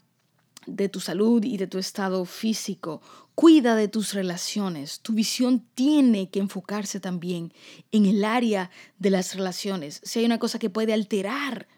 de 0.67 0.89
tu 0.89 1.01
salud 1.01 1.43
y 1.45 1.57
de 1.57 1.67
tu 1.67 1.79
estado 1.79 2.25
físico. 2.25 3.01
Cuida 3.35 3.77
de 3.77 3.89
tus 3.89 4.15
relaciones. 4.15 5.01
Tu 5.01 5.13
visión 5.13 5.65
tiene 5.75 6.31
que 6.31 6.41
enfocarse 6.41 7.01
también 7.01 7.53
en 7.93 8.07
el 8.07 8.25
área 8.25 8.71
de 8.99 9.11
las 9.11 9.35
relaciones. 9.35 10.01
Si 10.03 10.19
hay 10.19 10.25
una 10.25 10.39
cosa 10.39 10.59
que 10.59 10.71
puede 10.71 10.93
alterar 10.93 11.69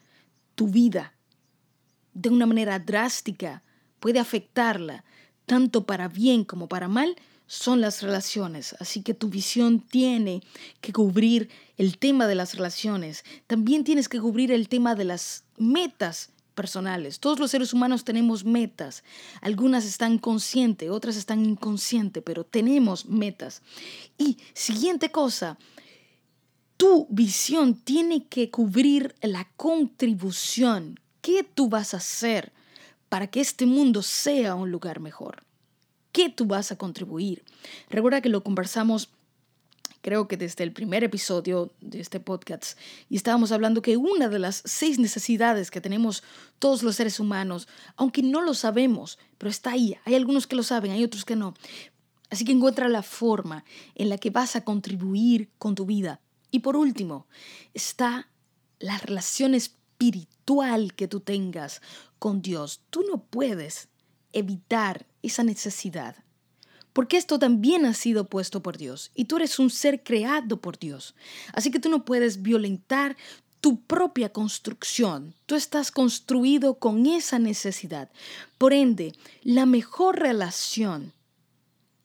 tu 0.55 0.69
vida 0.69 1.15
de 2.15 2.31
una 2.31 2.47
manera 2.47 2.79
drástica, 2.79 3.63
puede 4.01 4.19
afectarla, 4.19 5.05
tanto 5.47 5.85
para 5.85 6.09
bien 6.09 6.45
como 6.45 6.69
para 6.69 6.89
mal, 6.89 7.17
son 7.49 7.81
las 7.81 8.03
relaciones. 8.03 8.77
Así 8.79 9.03
que 9.03 9.15
tu 9.15 9.29
visión 9.29 9.81
tiene 9.81 10.43
que 10.81 10.93
cubrir 10.93 11.49
el 11.77 11.99
tema 11.99 12.27
de 12.27 12.35
las 12.35 12.55
relaciones. 12.55 13.25
También 13.47 13.85
tienes 13.85 14.09
que 14.09 14.21
cubrir 14.21 14.53
el 14.53 14.69
tema 14.69 14.95
de 14.95 15.05
las 15.05 15.45
metas 15.57 16.31
personales. 16.55 17.21
Todos 17.21 17.39
los 17.39 17.51
seres 17.51 17.73
humanos 17.73 18.05
tenemos 18.05 18.45
metas. 18.45 19.03
Algunas 19.41 19.85
están 19.85 20.19
conscientes, 20.19 20.91
otras 20.91 21.17
están 21.17 21.45
inconscientes, 21.45 22.23
pero 22.25 22.45
tenemos 22.45 23.07
metas. 23.07 23.63
Y 24.19 24.39
siguiente 24.53 25.11
cosa, 25.11 25.57
tu 26.77 27.07
visión 27.11 27.75
tiene 27.75 28.27
que 28.27 28.51
cubrir 28.51 29.15
la 29.23 29.49
contribución. 29.57 31.01
¿Qué 31.23 31.45
tú 31.45 31.69
vas 31.69 31.95
a 31.95 31.99
hacer 31.99 32.53
para 33.09 33.27
que 33.27 33.41
este 33.41 33.67
mundo 33.67 34.03
sea 34.03 34.55
un 34.55 34.71
lugar 34.71 35.01
mejor? 35.01 35.45
¿Qué 36.13 36.29
tú 36.29 36.47
vas 36.47 36.73
a 36.73 36.77
contribuir? 36.77 37.45
Recuerda 37.91 38.21
que 38.21 38.29
lo 38.29 38.43
conversamos 38.43 39.11
creo 40.01 40.29
que 40.29 40.37
desde 40.37 40.65
el 40.65 40.73
primer 40.73 41.05
episodio 41.05 41.73
de 41.81 42.01
este 42.01 42.21
podcast, 42.21 42.79
y 43.09 43.17
estábamos 43.17 43.53
hablando 43.53 43.83
que 43.83 43.97
una 43.97 44.29
de 44.29 44.39
las 44.39 44.63
seis 44.65 44.99
necesidades 44.99 45.71
que 45.71 45.81
tenemos 45.81 46.23
todos 46.59 46.83
los 46.83 46.97
seres 46.97 47.21
humanos, 47.21 47.69
aunque 47.97 48.23
no 48.23 48.41
lo 48.41 48.55
sabemos, 48.55 49.19
pero 49.39 49.51
está 49.51 49.73
ahí, 49.73 49.97
hay 50.05 50.15
algunos 50.15 50.47
que 50.47 50.57
lo 50.57 50.63
saben, 50.63 50.93
hay 50.93 51.05
otros 51.05 51.25
que 51.25 51.37
no. 51.37 51.55
Así 52.31 52.45
que 52.45 52.53
encuentra 52.53 52.89
la 52.89 53.03
forma 53.03 53.65
en 53.95 54.09
la 54.09 54.19
que 54.19 54.31
vas 54.31 54.55
a 54.55 54.63
contribuir 54.63 55.51
con 55.59 55.75
tu 55.75 55.87
vida. 55.87 56.21
Y 56.51 56.61
por 56.61 56.77
último, 56.77 57.27
está 57.75 58.29
la 58.79 58.99
relación 58.99 59.55
espiritual 59.99 60.95
que 60.95 61.09
tú 61.09 61.21
tengas 61.21 61.83
con 62.19 62.41
Dios. 62.41 62.83
Tú 62.91 63.05
no 63.11 63.19
puedes 63.19 63.89
evitar 64.33 65.07
esa 65.23 65.43
necesidad, 65.43 66.17
porque 66.93 67.17
esto 67.17 67.39
también 67.39 67.85
ha 67.85 67.95
sido 67.95 68.29
puesto 68.29 68.63
por 68.63 68.79
Dios 68.79 69.11
y 69.15 69.25
tú 69.25 69.37
eres 69.37 69.59
un 69.59 69.71
ser 69.71 70.05
creado 70.05 70.61
por 70.61 70.79
Dios. 70.79 71.15
Así 71.53 71.71
que 71.71 71.81
tú 71.81 71.89
no 71.89 72.05
puedes 72.05 72.43
violentar 72.43 73.17
tu 73.61 73.81
propia 73.81 74.33
construcción. 74.33 75.35
Tú 75.47 75.57
estás 75.57 75.91
construido 75.91 76.75
con 76.75 77.07
esa 77.07 77.41
necesidad. 77.41 78.09
Por 78.57 78.73
ende, 78.73 79.15
la 79.43 79.67
mejor 79.67 80.21
relación 80.21 81.13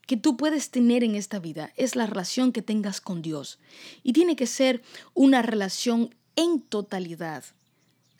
que 0.07 0.17
tú 0.17 0.35
puedes 0.35 0.71
tener 0.71 1.03
en 1.03 1.13
esta 1.13 1.38
vida 1.38 1.71
es 1.77 1.95
la 1.95 2.07
relación 2.07 2.51
que 2.51 2.63
tengas 2.63 3.01
con 3.01 3.21
Dios. 3.21 3.59
Y 4.01 4.13
tiene 4.13 4.35
que 4.35 4.47
ser 4.47 4.81
una 5.13 5.43
relación 5.43 6.15
en 6.35 6.59
totalidad. 6.59 7.43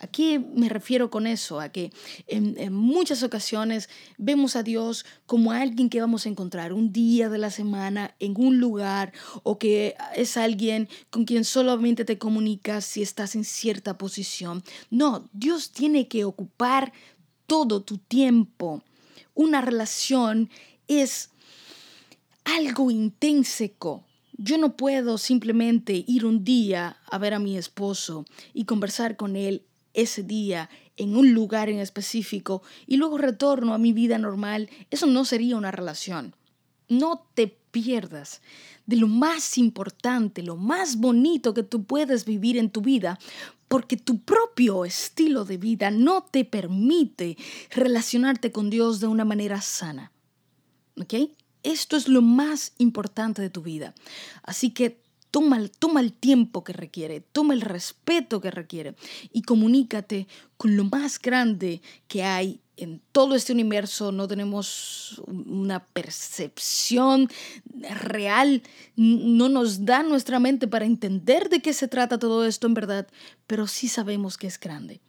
¿A 0.04 0.08
qué 0.08 0.38
me 0.38 0.68
refiero 0.68 1.10
con 1.10 1.28
eso? 1.28 1.62
A 1.62 1.70
que 1.70 1.94
en, 2.28 2.74
muchas 2.74 3.24
ocasiones 3.24 3.88
vemos 4.18 4.58
a 4.58 4.62
Dios 4.62 5.06
como 5.26 5.54
alguien 5.54 5.90
que 5.90 6.02
vamos 6.02 6.26
a 6.26 6.30
encontrar 6.30 6.74
un 6.74 6.92
día 6.92 7.30
de 7.30 7.38
la 7.38 7.50
semana 7.50 8.14
en 8.20 8.34
un 8.36 8.60
lugar 8.60 9.14
o 9.44 9.58
que 9.58 9.96
es 10.14 10.36
alguien 10.36 10.90
con 11.10 11.24
quien 11.24 11.46
solamente 11.46 12.04
te 12.04 12.18
comunicas 12.18 12.84
si 12.84 13.02
estás 13.02 13.34
en 13.36 13.46
cierta 13.46 13.98
posición. 13.98 14.62
No, 14.90 15.30
Dios 15.32 15.72
tiene 15.72 16.10
que 16.10 16.26
ocupar 16.26 16.92
todo 17.48 17.82
tu 17.82 17.98
tiempo. 17.98 18.84
Una 19.34 19.62
relación 19.62 20.50
es 20.90 21.30
algo 22.44 22.92
intrínseco. 22.92 24.04
Yo 24.34 24.58
no 24.58 24.76
puedo 24.76 25.18
simplemente 25.18 26.04
ir 26.06 26.26
un 26.26 26.44
día 26.44 26.98
a 27.10 27.18
ver 27.18 27.34
a 27.34 27.40
mi 27.40 27.56
esposo 27.56 28.26
y 28.54 28.66
conversar 28.66 29.16
con 29.16 29.38
él 29.38 29.64
ese 29.94 30.24
día 30.24 30.70
en 30.98 31.16
un 31.16 31.34
lugar 31.34 31.70
en 31.70 31.80
específico 31.80 32.62
y 32.88 32.98
luego 32.98 33.18
retorno 33.18 33.74
a 33.74 33.78
mi 33.78 33.94
vida 33.94 34.18
normal, 34.18 34.70
eso 34.92 35.06
no 35.06 35.26
sería 35.26 35.58
una 35.58 35.72
relación. 35.72 36.36
No 36.90 37.28
te 37.34 37.48
pierdas 37.48 38.42
de 38.86 38.98
lo 38.98 39.08
más 39.08 39.58
importante, 39.58 40.44
lo 40.44 40.58
más 40.58 40.98
bonito 40.98 41.54
que 41.54 41.64
tú 41.64 41.84
puedes 41.84 42.26
vivir 42.26 42.58
en 42.58 42.70
tu 42.70 42.82
vida, 42.82 43.18
porque 43.68 43.98
tu 43.98 44.20
propio 44.20 44.86
estilo 44.86 45.46
de 45.46 45.58
vida 45.58 45.90
no 45.90 46.24
te 46.24 46.46
permite 46.46 47.38
relacionarte 47.72 48.52
con 48.52 48.70
Dios 48.70 49.00
de 49.00 49.08
una 49.08 49.26
manera 49.26 49.62
sana. 49.62 50.12
¿Ok? 51.00 51.14
Esto 51.64 51.96
es 51.96 52.08
lo 52.08 52.22
más 52.22 52.74
importante 52.78 53.42
de 53.42 53.50
tu 53.50 53.62
vida. 53.62 53.96
Así 54.44 54.72
que 54.72 55.02
Toma, 55.34 55.58
el 56.00 56.14
tiempo 56.14 56.64
que 56.64 56.74
requiere, 56.74 57.22
toma 57.22 57.56
el 57.56 57.62
respeto 57.62 58.40
que 58.40 58.52
requiere 58.52 58.94
y 59.32 59.42
comunícate 59.42 60.28
con 60.58 60.78
lo 60.78 60.84
más 60.84 61.20
grande 61.20 61.82
que 62.08 62.22
hay 62.22 62.60
en 62.78 63.02
todo 63.12 63.34
este 63.34 63.52
universo 63.52 64.12
no 64.12 64.28
tenemos 64.28 65.22
una 65.26 65.86
percepción 65.86 67.30
real, 67.82 68.62
no 68.96 69.50
nos 69.50 69.86
da 69.86 70.04
nuestra 70.04 70.40
mente 70.40 70.68
para 70.68 70.86
entender 70.86 71.50
de 71.50 71.62
qué 71.62 71.74
se 71.74 71.88
trata 71.88 72.20
todo 72.20 72.46
esto 72.46 72.68
en 72.68 72.76
verdad, 72.76 73.08
pero 73.48 73.66
sí 73.66 73.88
sabemos 73.88 74.38
que 74.38 74.48
es 74.48 74.60
grande. 74.60 75.02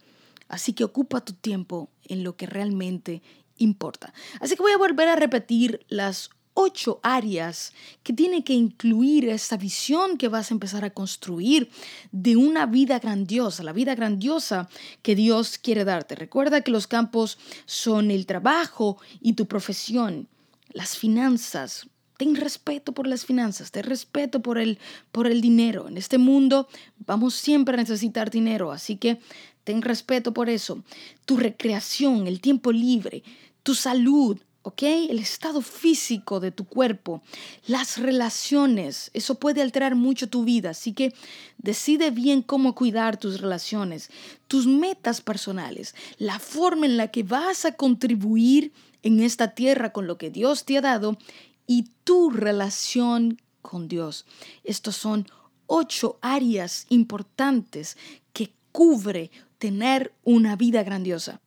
Así 0.49 0.73
que 0.73 0.85
ocupa 0.85 1.23
tu 1.23 1.35
tiempo 1.35 1.91
en 2.05 2.25
lo 2.25 2.37
que 2.37 2.47
realmente 2.47 3.23
importa. 3.59 4.15
Así 4.41 4.57
que 4.57 4.63
voy 4.63 4.73
a 4.73 4.79
volver 4.79 5.09
a 5.09 5.17
repetir 5.17 5.85
las 5.89 6.31
ocho 6.55 7.01
áreas 7.03 7.73
que 8.03 8.13
tiene 8.13 8.45
que 8.45 8.55
incluir 8.55 9.29
esa 9.29 9.57
visión 9.57 10.17
que 10.17 10.29
vas 10.29 10.51
a 10.51 10.55
empezar 10.55 10.85
a 10.85 10.91
construir 10.91 11.69
de 12.13 12.37
una 12.37 12.67
vida 12.67 13.01
grandiosa, 13.01 13.65
la 13.65 13.73
vida 13.73 13.95
grandiosa 13.95 14.69
que 15.03 15.17
Dios 15.17 15.59
quiere 15.59 15.85
darte. 15.85 16.15
Recuerda 16.15 16.63
que 16.63 16.71
los 16.71 16.87
campos 16.87 17.39
son 17.67 18.11
el 18.11 18.25
trabajo 18.25 18.99
y 19.21 19.35
tu 19.35 19.47
profesión, 19.47 20.29
las 20.73 20.97
finanzas. 20.97 21.89
Ten 22.17 22.37
respeto 22.37 22.93
por 22.93 23.09
las 23.09 23.27
finanzas, 23.27 23.73
ten 23.73 23.83
respeto 23.83 24.41
por 24.41 24.59
el, 24.59 24.79
por 25.11 25.27
el 25.27 25.41
dinero. 25.41 25.89
En 25.89 25.97
este 25.97 26.19
mundo 26.19 26.69
vamos 27.05 27.35
siempre 27.35 27.75
a 27.75 27.79
necesitar 27.79 28.31
dinero, 28.31 28.71
así 28.71 28.97
que 28.97 29.19
ten 29.65 29.83
respeto 29.83 30.33
por 30.33 30.49
eso. 30.49 30.85
Tu 31.25 31.37
recreación, 31.37 32.29
el 32.29 32.41
tiempo 32.41 32.71
libre, 32.71 33.25
tu 33.65 33.75
salud, 33.75 34.39
¿ok? 34.65 34.83
El 34.83 35.19
estado 35.19 35.61
físico 35.61 36.41
de 36.41 36.51
tu 36.51 36.65
cuerpo, 36.65 37.23
las 37.67 37.99
relaciones, 37.99 39.11
eso 39.13 39.37
puede 39.37 39.61
alterar 39.63 39.95
mucho 39.95 40.29
tu 40.29 40.45
vida, 40.45 40.71
así 40.71 40.95
que 40.95 41.15
decide 41.59 42.11
bien 42.11 42.43
cómo 42.43 42.75
cuidar 42.75 43.19
tus 43.19 43.41
relaciones, 43.41 44.11
tus 44.49 44.67
metas 44.67 45.21
personales, 45.21 45.95
la 46.19 46.39
forma 46.39 46.87
en 46.87 46.97
la 46.97 47.09
que 47.09 47.23
vas 47.23 47.67
a 47.67 47.73
contribuir 47.73 48.73
en 49.03 49.21
esta 49.21 49.55
tierra 49.55 49.93
con 49.93 50.07
lo 50.07 50.17
que 50.17 50.31
Dios 50.31 50.65
te 50.65 50.79
ha 50.79 50.81
dado 50.81 51.19
y 51.67 51.91
tu 52.05 52.31
relación 52.31 53.41
con 53.61 53.87
Dios. 53.87 54.25
Estos 54.65 54.97
son 54.97 55.27
ocho 55.67 56.19
áreas 56.23 56.87
importantes 56.89 57.99
que 58.33 58.51
cubre 58.73 59.31
tener 59.59 60.15
una 60.25 60.57
vida 60.57 60.83
grandiosa. 60.83 61.41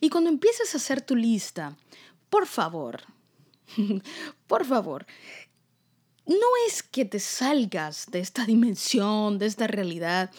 Y 0.00 0.10
cuando 0.10 0.28
empieces 0.28 0.74
a 0.74 0.78
hacer 0.78 1.00
tu 1.00 1.16
lista, 1.16 1.76
por 2.30 2.46
favor, 2.46 3.02
por 4.46 4.64
favor, 4.64 5.06
no 6.26 6.46
es 6.66 6.82
que 6.82 7.04
te 7.04 7.20
salgas 7.20 8.06
de 8.10 8.20
esta 8.20 8.46
dimensión, 8.46 9.38
de 9.38 9.46
esta 9.46 9.66
realidad, 9.66 10.30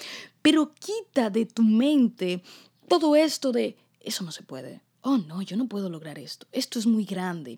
pero 0.42 0.74
quita 0.74 1.30
de 1.30 1.46
tu 1.46 1.64
mente 1.64 2.42
todo 2.92 3.16
esto 3.16 3.54
de, 3.54 3.78
eso 4.02 4.26
no 4.26 4.34
se 4.34 4.44
puede. 4.44 4.82
Oh, 5.00 5.18
no, 5.18 5.42
yo 5.42 5.56
no 5.56 5.70
puedo 5.70 5.90
lograr 5.90 6.20
esto. 6.20 6.46
Esto 6.52 6.78
es 6.78 6.86
muy 6.86 7.06
grande. 7.06 7.58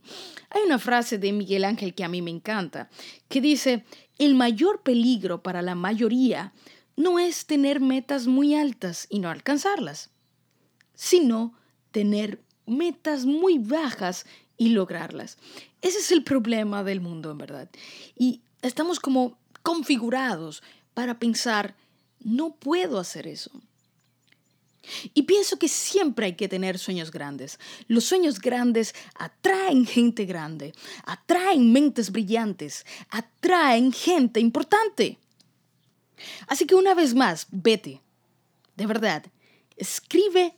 Hay 0.51 0.61
una 0.61 0.77
frase 0.77 1.17
de 1.17 1.33
Miguel 1.33 1.65
Ángel 1.65 1.95
que 1.95 2.03
a 2.03 2.07
mí 2.07 2.21
me 2.21 2.29
encanta, 2.29 2.91
que 3.29 3.41
dice, 3.41 3.83
el 4.19 4.35
mayor 4.35 4.83
peligro 4.83 5.41
para 5.41 5.63
la 5.63 5.73
mayoría 5.73 6.53
no 6.95 7.17
es 7.17 7.47
tener 7.47 7.79
metas 7.79 8.27
muy 8.27 8.53
altas 8.53 9.07
y 9.09 9.17
no 9.17 9.31
alcanzarlas, 9.31 10.11
sino 10.93 11.55
tener 11.89 12.43
metas 12.65 13.25
muy 13.25 13.57
bajas 13.57 14.25
y 14.57 14.69
lograrlas. 14.69 15.37
Ese 15.81 15.99
es 15.99 16.11
el 16.11 16.23
problema 16.23 16.83
del 16.83 17.01
mundo, 17.01 17.31
en 17.31 17.37
verdad. 17.37 17.69
Y 18.17 18.41
estamos 18.61 18.99
como 18.99 19.37
configurados 19.61 20.63
para 20.93 21.19
pensar, 21.19 21.75
no 22.19 22.55
puedo 22.55 22.99
hacer 22.99 23.27
eso. 23.27 23.51
Y 25.13 25.23
pienso 25.23 25.57
que 25.57 25.69
siempre 25.69 26.25
hay 26.25 26.35
que 26.35 26.49
tener 26.49 26.77
sueños 26.77 27.11
grandes. 27.11 27.57
Los 27.87 28.03
sueños 28.03 28.39
grandes 28.39 28.93
atraen 29.15 29.85
gente 29.85 30.25
grande, 30.25 30.73
atraen 31.05 31.71
mentes 31.71 32.11
brillantes, 32.11 32.85
atraen 33.09 33.93
gente 33.93 34.41
importante. 34.41 35.17
Así 36.47 36.65
que 36.65 36.75
una 36.75 36.93
vez 36.93 37.13
más, 37.15 37.47
vete. 37.49 38.01
De 38.75 38.85
verdad, 38.85 39.25
escribe 39.77 40.53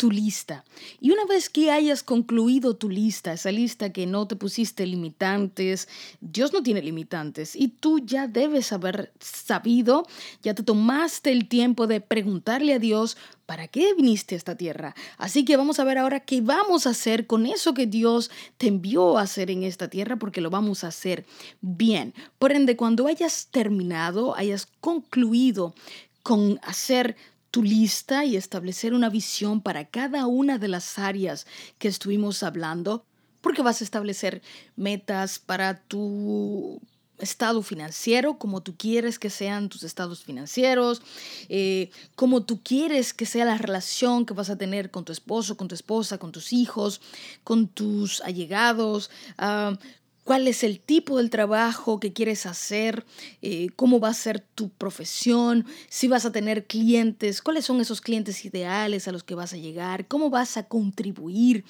tu 0.00 0.10
lista. 0.10 0.64
Y 0.98 1.10
una 1.10 1.26
vez 1.26 1.50
que 1.50 1.70
hayas 1.70 2.02
concluido 2.02 2.74
tu 2.74 2.88
lista, 2.88 3.34
esa 3.34 3.52
lista 3.52 3.92
que 3.92 4.06
no 4.06 4.26
te 4.26 4.34
pusiste 4.34 4.86
limitantes, 4.86 5.88
Dios 6.22 6.54
no 6.54 6.62
tiene 6.62 6.80
limitantes 6.80 7.54
y 7.54 7.68
tú 7.68 7.98
ya 7.98 8.26
debes 8.26 8.72
haber 8.72 9.12
sabido, 9.20 10.06
ya 10.42 10.54
te 10.54 10.62
tomaste 10.62 11.32
el 11.32 11.48
tiempo 11.48 11.86
de 11.86 12.00
preguntarle 12.00 12.72
a 12.72 12.78
Dios, 12.78 13.18
¿para 13.44 13.68
qué 13.68 13.92
viniste 13.92 14.34
a 14.34 14.38
esta 14.38 14.56
tierra? 14.56 14.94
Así 15.18 15.44
que 15.44 15.58
vamos 15.58 15.78
a 15.78 15.84
ver 15.84 15.98
ahora 15.98 16.20
qué 16.20 16.40
vamos 16.40 16.86
a 16.86 16.90
hacer 16.90 17.26
con 17.26 17.44
eso 17.44 17.74
que 17.74 17.86
Dios 17.86 18.30
te 18.56 18.68
envió 18.68 19.18
a 19.18 19.22
hacer 19.24 19.50
en 19.50 19.64
esta 19.64 19.88
tierra, 19.88 20.16
porque 20.16 20.40
lo 20.40 20.48
vamos 20.48 20.82
a 20.82 20.88
hacer 20.88 21.26
bien. 21.60 22.14
Por 22.38 22.52
ende, 22.52 22.74
cuando 22.74 23.06
hayas 23.06 23.48
terminado, 23.50 24.34
hayas 24.34 24.66
concluido 24.80 25.74
con 26.22 26.58
hacer 26.62 27.16
tu 27.50 27.62
lista 27.62 28.24
y 28.24 28.36
establecer 28.36 28.94
una 28.94 29.10
visión 29.10 29.60
para 29.60 29.84
cada 29.86 30.26
una 30.26 30.58
de 30.58 30.68
las 30.68 30.98
áreas 30.98 31.46
que 31.78 31.88
estuvimos 31.88 32.42
hablando, 32.42 33.04
porque 33.40 33.62
vas 33.62 33.80
a 33.80 33.84
establecer 33.84 34.42
metas 34.76 35.38
para 35.38 35.80
tu 35.80 36.80
estado 37.18 37.62
financiero, 37.62 38.38
como 38.38 38.62
tú 38.62 38.74
quieres 38.76 39.18
que 39.18 39.30
sean 39.30 39.68
tus 39.68 39.82
estados 39.82 40.24
financieros, 40.24 41.02
eh, 41.48 41.90
como 42.14 42.42
tú 42.42 42.60
quieres 42.62 43.12
que 43.12 43.26
sea 43.26 43.44
la 43.44 43.58
relación 43.58 44.26
que 44.26 44.34
vas 44.34 44.50
a 44.50 44.56
tener 44.56 44.90
con 44.90 45.04
tu 45.04 45.12
esposo, 45.12 45.56
con 45.56 45.68
tu 45.68 45.74
esposa, 45.74 46.18
con 46.18 46.32
tus 46.32 46.52
hijos, 46.52 47.00
con 47.44 47.68
tus 47.68 48.20
allegados, 48.22 49.10
ah, 49.38 49.78
cuál 50.24 50.46
es 50.48 50.62
el 50.62 50.80
tipo 50.80 51.18
del 51.18 51.30
trabajo 51.30 51.98
que 51.98 52.12
quieres 52.12 52.46
hacer, 52.46 53.04
eh, 53.42 53.68
cómo 53.76 54.00
va 54.00 54.08
a 54.08 54.14
ser 54.14 54.40
tu 54.40 54.68
profesión, 54.68 55.66
si 55.88 56.08
vas 56.08 56.24
a 56.24 56.32
tener 56.32 56.66
clientes, 56.66 57.42
cuáles 57.42 57.64
son 57.64 57.80
esos 57.80 58.00
clientes 58.00 58.44
ideales 58.44 59.08
a 59.08 59.12
los 59.12 59.24
que 59.24 59.34
vas 59.34 59.52
a 59.52 59.56
llegar, 59.56 60.06
cómo 60.06 60.30
vas 60.30 60.56
a 60.56 60.64
contribuir 60.64 61.64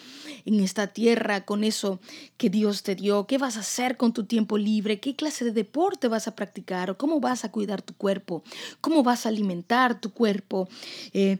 en 0.45 0.61
esta 0.61 0.89
tierra 0.89 1.45
con 1.45 1.65
eso 1.65 2.01
que 2.37 2.51
Dios 2.51 2.83
te 2.83 2.95
dio, 2.95 3.27
qué 3.27 3.39
vas 3.39 3.57
a 3.57 3.61
hacer 3.61 3.97
con 3.97 4.13
tu 4.13 4.25
tiempo 4.25 4.59
libre, 4.59 5.01
qué 5.01 5.15
clase 5.15 5.45
de 5.45 5.53
deporte 5.53 6.09
vas 6.09 6.29
a 6.29 6.35
practicar, 6.35 6.97
cómo 6.97 7.21
vas 7.21 7.45
a 7.45 7.51
cuidar 7.53 7.83
tu 7.83 7.95
cuerpo, 7.95 8.43
cómo 8.81 9.03
vas 9.03 9.27
a 9.27 9.29
alimentar 9.29 10.01
tu 10.01 10.13
cuerpo, 10.13 10.69
eh, 11.13 11.39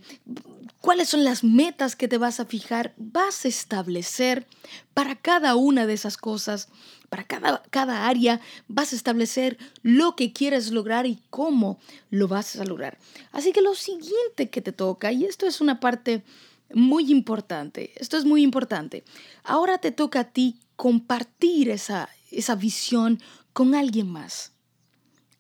cuáles 0.81 1.09
son 1.09 1.25
las 1.25 1.45
metas 1.45 1.97
que 1.97 2.09
te 2.09 2.19
vas 2.19 2.41
a 2.41 2.47
fijar, 2.47 2.95
vas 2.97 3.45
a 3.45 3.49
establecer 3.49 4.47
para 4.95 5.17
cada 5.17 5.57
una 5.57 5.87
de 5.87 5.95
esas 5.95 6.17
cosas 6.17 6.69
para 7.11 7.25
cada, 7.25 7.63
cada 7.71 8.07
área 8.07 8.41
vas 8.69 8.93
a 8.93 8.97
establecer 8.97 9.59
lo 9.83 10.17
que 10.17 10.33
quieres 10.33 10.71
lograr 10.71 11.07
y 11.07 11.21
cómo 11.29 11.79
lo 12.09 12.29
vas 12.29 12.57
a 12.57 12.65
lograr. 12.65 12.99
Así 13.33 13.53
que 13.53 13.61
lo 13.61 13.75
siguiente 13.75 14.49
que 14.49 14.63
te 14.63 14.73
toca, 14.73 15.13
y 15.13 15.25
esto 15.25 15.47
es 15.47 15.61
una 15.61 15.81
parte 15.81 16.23
muy 16.73 17.11
importante, 17.11 17.93
esto 17.97 18.17
es 18.17 18.25
muy 18.25 18.43
importante, 18.43 19.05
ahora 19.43 19.79
te 19.79 19.91
toca 19.91 20.21
a 20.21 20.33
ti 20.33 20.61
compartir 20.77 21.69
esa, 21.69 22.09
esa 22.31 22.55
visión 22.55 23.21
con 23.53 23.75
alguien 23.75 24.09
más 24.09 24.53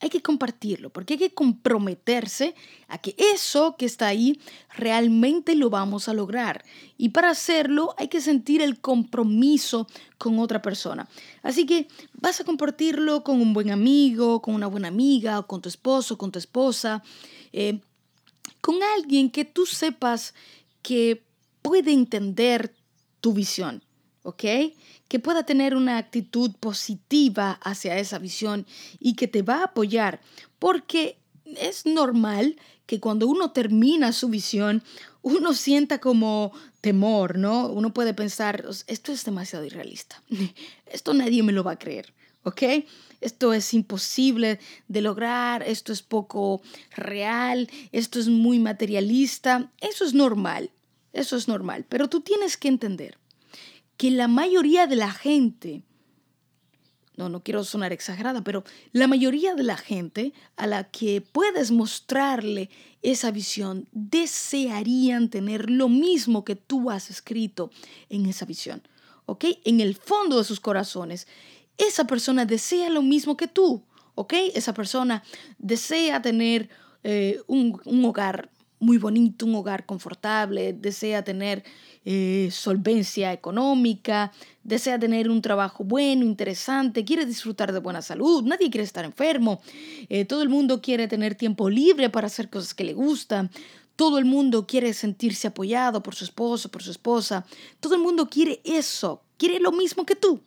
hay 0.00 0.08
que 0.08 0.22
compartirlo, 0.22 0.90
porque 0.90 1.14
hay 1.14 1.18
que 1.18 1.34
comprometerse 1.34 2.54
a 2.88 2.98
que 2.98 3.14
eso 3.18 3.76
que 3.78 3.84
está 3.84 4.06
ahí 4.08 4.40
realmente 4.74 5.54
lo 5.54 5.68
vamos 5.68 6.08
a 6.08 6.14
lograr. 6.14 6.64
Y 6.96 7.10
para 7.10 7.30
hacerlo 7.30 7.94
hay 7.98 8.08
que 8.08 8.22
sentir 8.22 8.62
el 8.62 8.80
compromiso 8.80 9.86
con 10.16 10.38
otra 10.38 10.62
persona. 10.62 11.06
Así 11.42 11.66
que 11.66 11.86
vas 12.14 12.40
a 12.40 12.44
compartirlo 12.44 13.22
con 13.22 13.40
un 13.40 13.52
buen 13.52 13.70
amigo, 13.70 14.40
con 14.40 14.54
una 14.54 14.66
buena 14.66 14.88
amiga, 14.88 15.42
con 15.42 15.60
tu 15.60 15.68
esposo, 15.68 16.16
con 16.16 16.32
tu 16.32 16.38
esposa, 16.38 17.02
eh, 17.52 17.80
con 18.62 18.82
alguien 18.96 19.30
que 19.30 19.44
tú 19.44 19.66
sepas 19.66 20.34
que 20.82 21.22
puede 21.60 21.92
entender 21.92 22.74
tu 23.20 23.34
visión. 23.34 23.82
¿Ok? 24.22 24.44
Que 25.08 25.18
pueda 25.18 25.44
tener 25.44 25.74
una 25.76 25.98
actitud 25.98 26.52
positiva 26.60 27.52
hacia 27.62 27.98
esa 27.98 28.18
visión 28.18 28.66
y 28.98 29.14
que 29.14 29.28
te 29.28 29.42
va 29.42 29.60
a 29.60 29.64
apoyar, 29.64 30.20
porque 30.58 31.18
es 31.44 31.86
normal 31.86 32.56
que 32.86 33.00
cuando 33.00 33.26
uno 33.28 33.52
termina 33.52 34.12
su 34.12 34.28
visión, 34.28 34.82
uno 35.22 35.54
sienta 35.54 35.98
como 35.98 36.52
temor, 36.80 37.38
¿no? 37.38 37.68
Uno 37.68 37.92
puede 37.94 38.14
pensar, 38.14 38.64
esto 38.86 39.12
es 39.12 39.24
demasiado 39.24 39.64
irrealista, 39.64 40.22
esto 40.86 41.14
nadie 41.14 41.42
me 41.42 41.52
lo 41.52 41.62
va 41.62 41.72
a 41.72 41.78
creer, 41.78 42.12
¿ok? 42.42 42.62
Esto 43.20 43.52
es 43.52 43.74
imposible 43.74 44.58
de 44.88 45.02
lograr, 45.02 45.62
esto 45.62 45.92
es 45.92 46.02
poco 46.02 46.62
real, 46.90 47.70
esto 47.92 48.18
es 48.18 48.28
muy 48.28 48.58
materialista, 48.58 49.70
eso 49.80 50.04
es 50.04 50.14
normal, 50.14 50.70
eso 51.12 51.36
es 51.36 51.48
normal, 51.48 51.84
pero 51.88 52.08
tú 52.08 52.22
tienes 52.22 52.56
que 52.56 52.68
entender 52.68 53.19
que 54.00 54.10
la 54.10 54.28
mayoría 54.28 54.86
de 54.86 54.96
la 54.96 55.12
gente 55.12 55.82
no, 57.18 57.28
no 57.28 57.42
quiero 57.42 57.64
sonar 57.64 57.92
exagerada, 57.92 58.42
pero 58.42 58.64
la 58.92 59.06
mayoría 59.06 59.54
de 59.54 59.62
la 59.62 59.76
gente 59.76 60.32
a 60.56 60.66
la 60.66 60.84
que 60.84 61.20
puedes 61.20 61.70
mostrarle 61.70 62.70
esa 63.02 63.30
visión 63.30 63.88
desearían 63.92 65.28
tener 65.28 65.68
lo 65.68 65.90
mismo 65.90 66.46
que 66.46 66.56
tú 66.56 66.90
has 66.90 67.10
escrito 67.10 67.70
en 68.08 68.24
esa 68.24 68.46
visión. 68.46 68.80
¿Ok? 69.26 69.44
En 69.66 69.80
el 69.80 69.94
fondo 69.96 70.38
de 70.38 70.44
sus 70.44 70.60
corazones, 70.60 71.28
esa 71.76 72.06
persona 72.06 72.46
desea 72.46 72.88
lo 72.88 73.02
mismo 73.02 73.36
que 73.36 73.48
tú. 73.48 73.84
¿Ok? 74.14 74.32
Esa 74.54 74.72
persona 74.72 75.22
desea 75.58 76.22
tener 76.22 76.70
eh, 77.04 77.42
un, 77.48 77.78
un 77.84 78.02
hogar 78.06 78.48
muy 78.80 78.96
bonito, 78.98 79.46
un 79.46 79.54
hogar 79.54 79.86
confortable, 79.86 80.72
desea 80.72 81.22
tener 81.22 81.62
eh, 82.04 82.48
solvencia 82.50 83.32
económica, 83.32 84.32
desea 84.64 84.98
tener 84.98 85.28
un 85.28 85.42
trabajo 85.42 85.84
bueno, 85.84 86.24
interesante, 86.24 87.04
quiere 87.04 87.26
disfrutar 87.26 87.72
de 87.72 87.78
buena 87.78 88.00
salud, 88.00 88.42
nadie 88.42 88.70
quiere 88.70 88.84
estar 88.84 89.04
enfermo, 89.04 89.60
eh, 90.08 90.24
todo 90.24 90.42
el 90.42 90.48
mundo 90.48 90.80
quiere 90.80 91.08
tener 91.08 91.34
tiempo 91.34 91.68
libre 91.68 92.08
para 92.08 92.26
hacer 92.26 92.48
cosas 92.48 92.72
que 92.72 92.84
le 92.84 92.94
gustan, 92.94 93.50
todo 93.96 94.18
el 94.18 94.24
mundo 94.24 94.66
quiere 94.66 94.94
sentirse 94.94 95.48
apoyado 95.48 96.02
por 96.02 96.14
su 96.14 96.24
esposo, 96.24 96.70
por 96.70 96.82
su 96.82 96.90
esposa, 96.90 97.44
todo 97.80 97.94
el 97.94 98.00
mundo 98.00 98.30
quiere 98.30 98.62
eso, 98.64 99.22
quiere 99.36 99.60
lo 99.60 99.72
mismo 99.72 100.06
que 100.06 100.16
tú. 100.16 100.40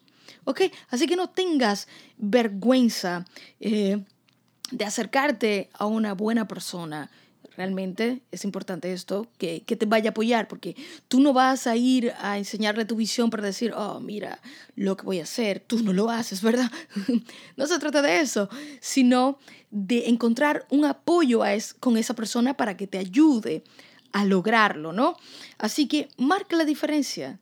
¿Ok? 0.45 0.61
Así 0.89 1.05
que 1.05 1.15
no 1.15 1.29
tengas 1.29 1.87
vergüenza 2.17 3.25
eh, 3.59 4.03
de 4.71 4.85
acercarte 4.85 5.69
a 5.73 5.85
una 5.85 6.13
buena 6.13 6.47
persona, 6.47 7.11
realmente 7.55 8.21
es 8.31 8.43
importante 8.45 8.93
esto, 8.93 9.27
que, 9.37 9.61
te 9.61 9.85
vaya 9.85 10.09
a 10.09 10.11
apoyar, 10.11 10.47
porque 10.47 10.75
tú 11.07 11.19
no 11.19 11.33
vas 11.33 11.67
a 11.67 11.75
ir 11.75 12.13
a 12.19 12.37
enseñarle 12.37 12.85
tu 12.85 12.95
visión 12.95 13.29
para 13.29 13.43
decir, 13.43 13.73
oh, 13.75 13.99
mira 13.99 14.39
lo 14.75 14.97
que 14.97 15.05
voy 15.05 15.19
a 15.19 15.23
hacer, 15.23 15.59
tú 15.59 15.81
no 15.83 15.93
lo 15.93 16.09
haces, 16.09 16.41
¿verdad? 16.41 16.71
no 17.57 17.67
se 17.67 17.79
trata 17.79 18.01
de 18.01 18.21
eso, 18.21 18.49
sino 18.79 19.37
de 19.71 20.09
encontrar 20.09 20.65
un 20.69 20.85
apoyo 20.85 21.43
a 21.43 21.53
es, 21.53 21.73
con 21.73 21.97
esa 21.97 22.13
persona 22.13 22.55
para 22.55 22.77
que 22.77 22.87
te 22.87 22.97
ayude 22.97 23.63
a 24.11 24.25
lograrlo, 24.25 24.93
¿no? 24.93 25.17
Así 25.57 25.87
que 25.87 26.09
marca 26.17 26.55
la 26.55 26.65
diferencia, 26.65 27.39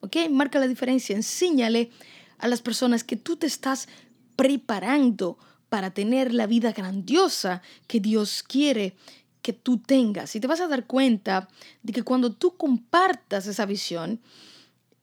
¿ok? 0.00 0.16
Marca 0.30 0.58
la 0.58 0.68
diferencia, 0.68 1.16
enséñale 1.16 1.90
a 2.38 2.48
las 2.48 2.62
personas 2.62 3.04
que 3.04 3.16
tú 3.16 3.36
te 3.36 3.46
estás 3.46 3.88
preparando 4.36 5.38
para 5.74 5.90
tener 5.90 6.32
la 6.32 6.46
vida 6.46 6.70
grandiosa 6.70 7.60
que 7.88 7.98
Dios 7.98 8.44
quiere 8.44 8.94
que 9.42 9.52
tú 9.52 9.78
tengas. 9.78 10.36
Y 10.36 10.38
te 10.38 10.46
vas 10.46 10.60
a 10.60 10.68
dar 10.68 10.86
cuenta 10.86 11.48
de 11.82 11.92
que 11.92 12.04
cuando 12.04 12.30
tú 12.30 12.56
compartas 12.56 13.48
esa 13.48 13.66
visión, 13.66 14.20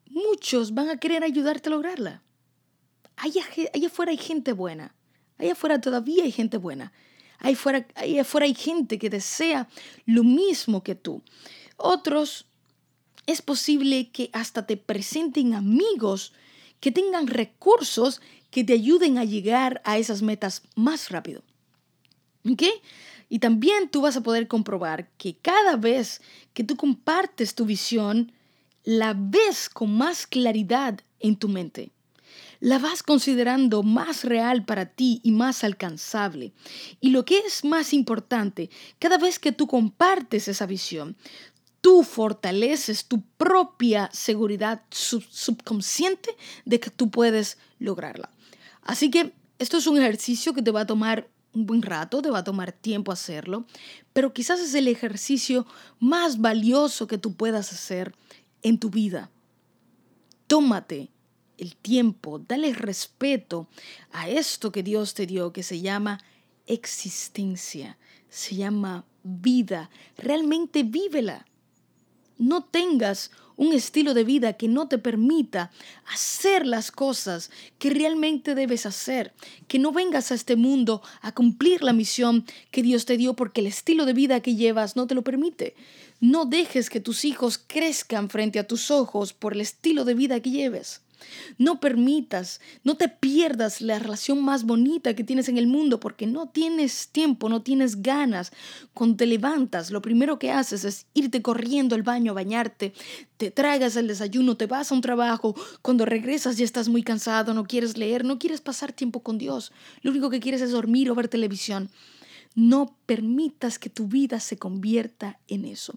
muchos 0.10 0.74
van 0.74 0.88
a 0.88 0.96
querer 0.96 1.26
ayudarte 1.26 1.68
a 1.68 1.72
lograrla. 1.72 2.22
Allá, 3.18 3.44
afuera 3.86 4.12
hay 4.12 4.18
gente 4.18 4.54
buena. 4.54 4.96
Allá 5.38 5.52
afuera 5.52 5.82
todavía 5.82 6.24
hay 6.24 6.32
gente 6.32 6.56
buena. 6.56 6.94
Allá 7.40 7.58
afuera, 7.58 7.86
allá 7.96 8.22
afuera 8.22 8.46
hay 8.46 8.56
gente 8.56 8.98
que 8.98 9.10
desea 9.10 9.68
lo 10.06 10.24
mismo 10.24 10.84
que 10.84 10.96
tú. 10.96 11.22
Otros, 11.76 12.46
es 13.28 13.42
posible 13.42 14.10
que 14.10 14.30
hasta 14.32 14.66
te 14.66 14.78
presenten 14.78 15.54
amigos 15.54 16.32
que 16.82 16.92
tengan 16.92 17.28
recursos 17.28 18.20
que 18.50 18.66
te 18.66 18.74
ayuden 18.74 19.18
a 19.18 19.24
llegar 19.24 19.82
a 19.86 19.98
esas 19.98 20.22
metas 20.22 20.64
más 20.76 21.10
rápido. 21.10 21.42
¿Ok? 22.50 22.64
Y 23.30 23.40
también 23.40 23.88
tú 23.88 24.02
vas 24.02 24.18
a 24.18 24.24
poder 24.24 24.50
comprobar 24.50 25.10
que 25.18 25.38
cada 25.38 25.78
vez 25.78 26.22
que 26.54 26.66
tú 26.66 26.76
compartes 26.76 27.56
tu 27.56 27.66
visión, 27.66 28.34
la 28.84 29.16
ves 29.18 29.70
con 29.70 29.96
más 29.96 30.28
claridad 30.28 31.00
en 31.20 31.38
tu 31.38 31.48
mente. 31.48 31.92
La 32.60 32.78
vas 32.78 33.04
considerando 33.04 33.84
más 33.84 34.24
real 34.24 34.66
para 34.66 34.86
ti 34.86 35.22
y 35.24 35.32
más 35.32 35.64
alcanzable. 35.64 36.52
Y 37.00 37.12
lo 37.12 37.24
que 37.26 37.40
es 37.40 37.64
más 37.64 37.94
importante, 37.94 38.70
cada 39.00 39.18
vez 39.18 39.40
que 39.40 39.52
tú 39.52 39.66
compartes 39.66 40.48
esa 40.48 40.66
visión, 40.66 41.16
tú 41.82 42.04
fortaleces 42.04 43.06
tu 43.06 43.22
propia 43.38 44.10
seguridad 44.14 44.84
subconsciente 44.92 46.36
de 46.64 46.80
que 46.80 46.92
tú 46.92 47.10
puedes 47.10 47.58
lograrla. 47.80 48.30
Así 48.84 49.10
que 49.10 49.34
esto 49.60 49.78
es 49.78 49.88
un 49.88 49.98
ejercicio 49.98 50.54
que 50.54 50.62
te 50.62 50.72
va 50.72 50.82
a 50.82 50.88
tomar 50.88 51.28
un 51.54 51.66
buen 51.66 51.82
rato, 51.82 52.22
te 52.22 52.30
va 52.30 52.40
a 52.40 52.44
tomar 52.44 52.72
tiempo 52.72 53.12
hacerlo, 53.12 53.66
pero 54.14 54.34
quizás 54.34 54.60
es 54.60 54.74
el 54.74 54.88
ejercicio 54.88 55.66
más 56.00 56.40
valioso 56.40 57.08
que 57.08 57.18
tú 57.18 57.34
puedas 57.34 57.74
hacer 57.74 58.16
en 58.62 58.80
tu 58.80 58.90
vida. 58.90 59.30
Tómate 60.48 61.10
el 61.58 61.76
tiempo, 61.76 62.40
dale 62.40 62.74
respeto 62.74 63.68
a 64.12 64.30
esto 64.30 64.72
que 64.72 64.84
Dios 64.84 65.14
te 65.14 65.26
dio, 65.26 65.52
que 65.52 65.64
se 65.64 65.82
llama 65.82 66.20
existencia, 66.68 67.98
se 68.30 68.56
llama 68.56 69.06
vida. 69.24 69.90
Realmente 70.18 70.84
vívela 70.84 71.46
no 72.38 72.64
tengas 72.64 73.32
un 73.58 73.74
estilo 73.74 74.16
de 74.16 74.24
vida 74.24 74.54
que 74.54 74.68
no 74.68 74.88
te 74.88 74.98
permita 74.98 75.70
hacer 76.12 76.66
las 76.66 76.92
cosas 76.92 77.52
que 77.78 77.92
realmente 77.92 78.56
debes 78.56 78.88
hacer, 78.88 79.34
que 79.68 79.78
no 79.78 79.92
vengas 79.92 80.32
a 80.32 80.36
este 80.36 80.56
mundo 80.56 81.04
a 81.22 81.32
cumplir 81.32 81.84
la 81.84 81.94
misión 81.94 82.46
que 82.72 82.82
Dios 82.82 83.06
te 83.06 83.18
dio 83.18 83.36
porque 83.36 83.62
el 83.62 83.68
estilo 83.68 84.06
de 84.06 84.14
vida 84.14 84.40
que 84.40 84.56
llevas 84.56 84.96
no 84.96 85.06
te 85.06 85.14
lo 85.14 85.22
permite. 85.22 85.76
No 86.20 86.46
dejes 86.46 86.90
que 86.90 87.00
tus 87.00 87.24
hijos 87.24 87.60
crezcan 87.60 88.30
frente 88.30 88.58
a 88.58 88.68
tus 88.68 88.90
ojos 88.90 89.34
por 89.34 89.54
el 89.54 89.62
estilo 89.62 90.06
de 90.06 90.16
vida 90.16 90.40
que 90.40 90.50
lleves. 90.50 91.02
No 91.58 91.80
permitas, 91.80 92.62
no 92.84 92.96
te 92.96 93.10
pierdas 93.10 93.82
la 93.82 94.00
relación 94.00 94.44
más 94.44 94.64
bonita 94.64 95.16
que 95.16 95.24
tienes 95.24 95.50
en 95.50 95.58
el 95.58 95.68
mundo 95.68 96.00
porque 96.00 96.28
no 96.28 96.50
tienes 96.50 97.10
tiempo, 97.10 97.50
no 97.50 97.62
tienes 97.62 98.02
ganas. 98.02 98.52
Cuando 98.94 99.18
te 99.18 99.26
levantas, 99.26 99.92
lo 99.92 100.02
primero 100.02 100.40
que 100.40 100.52
haces 100.52 100.86
es 100.86 101.06
irte 101.14 101.42
corriendo 101.42 101.96
al 101.96 102.04
baño 102.04 102.32
a 102.32 102.36
bañarte, 102.36 102.94
te 103.38 103.52
tragas 103.52 103.96
el 103.96 104.08
desayuno, 104.08 104.58
te 104.58 104.68
vas 104.68 104.92
a 104.92 104.96
un 104.96 105.02
trabajo, 105.02 105.56
cuando 105.82 106.06
regresas 106.06 106.58
ya 106.58 106.66
estás 106.66 106.90
muy 106.90 107.04
cansado, 107.04 107.54
no 107.54 107.64
quieres 107.64 107.98
leer, 107.98 108.24
no 108.24 108.40
quieres 108.40 108.62
pasar 108.62 108.92
tiempo 108.92 109.22
con 109.22 109.38
Dios. 109.38 109.72
Lo 110.02 110.12
único 110.12 110.30
que 110.30 110.40
quieres 110.40 110.62
es 110.62 110.72
dormir 110.72 111.10
o 111.10 111.16
ver 111.16 111.28
televisión. 111.28 111.90
No 112.54 112.98
permitas 113.06 113.80
que 113.80 113.90
tu 113.90 114.08
vida 114.08 114.40
se 114.40 114.58
convierta 114.58 115.40
en 115.48 115.66
eso. 115.66 115.96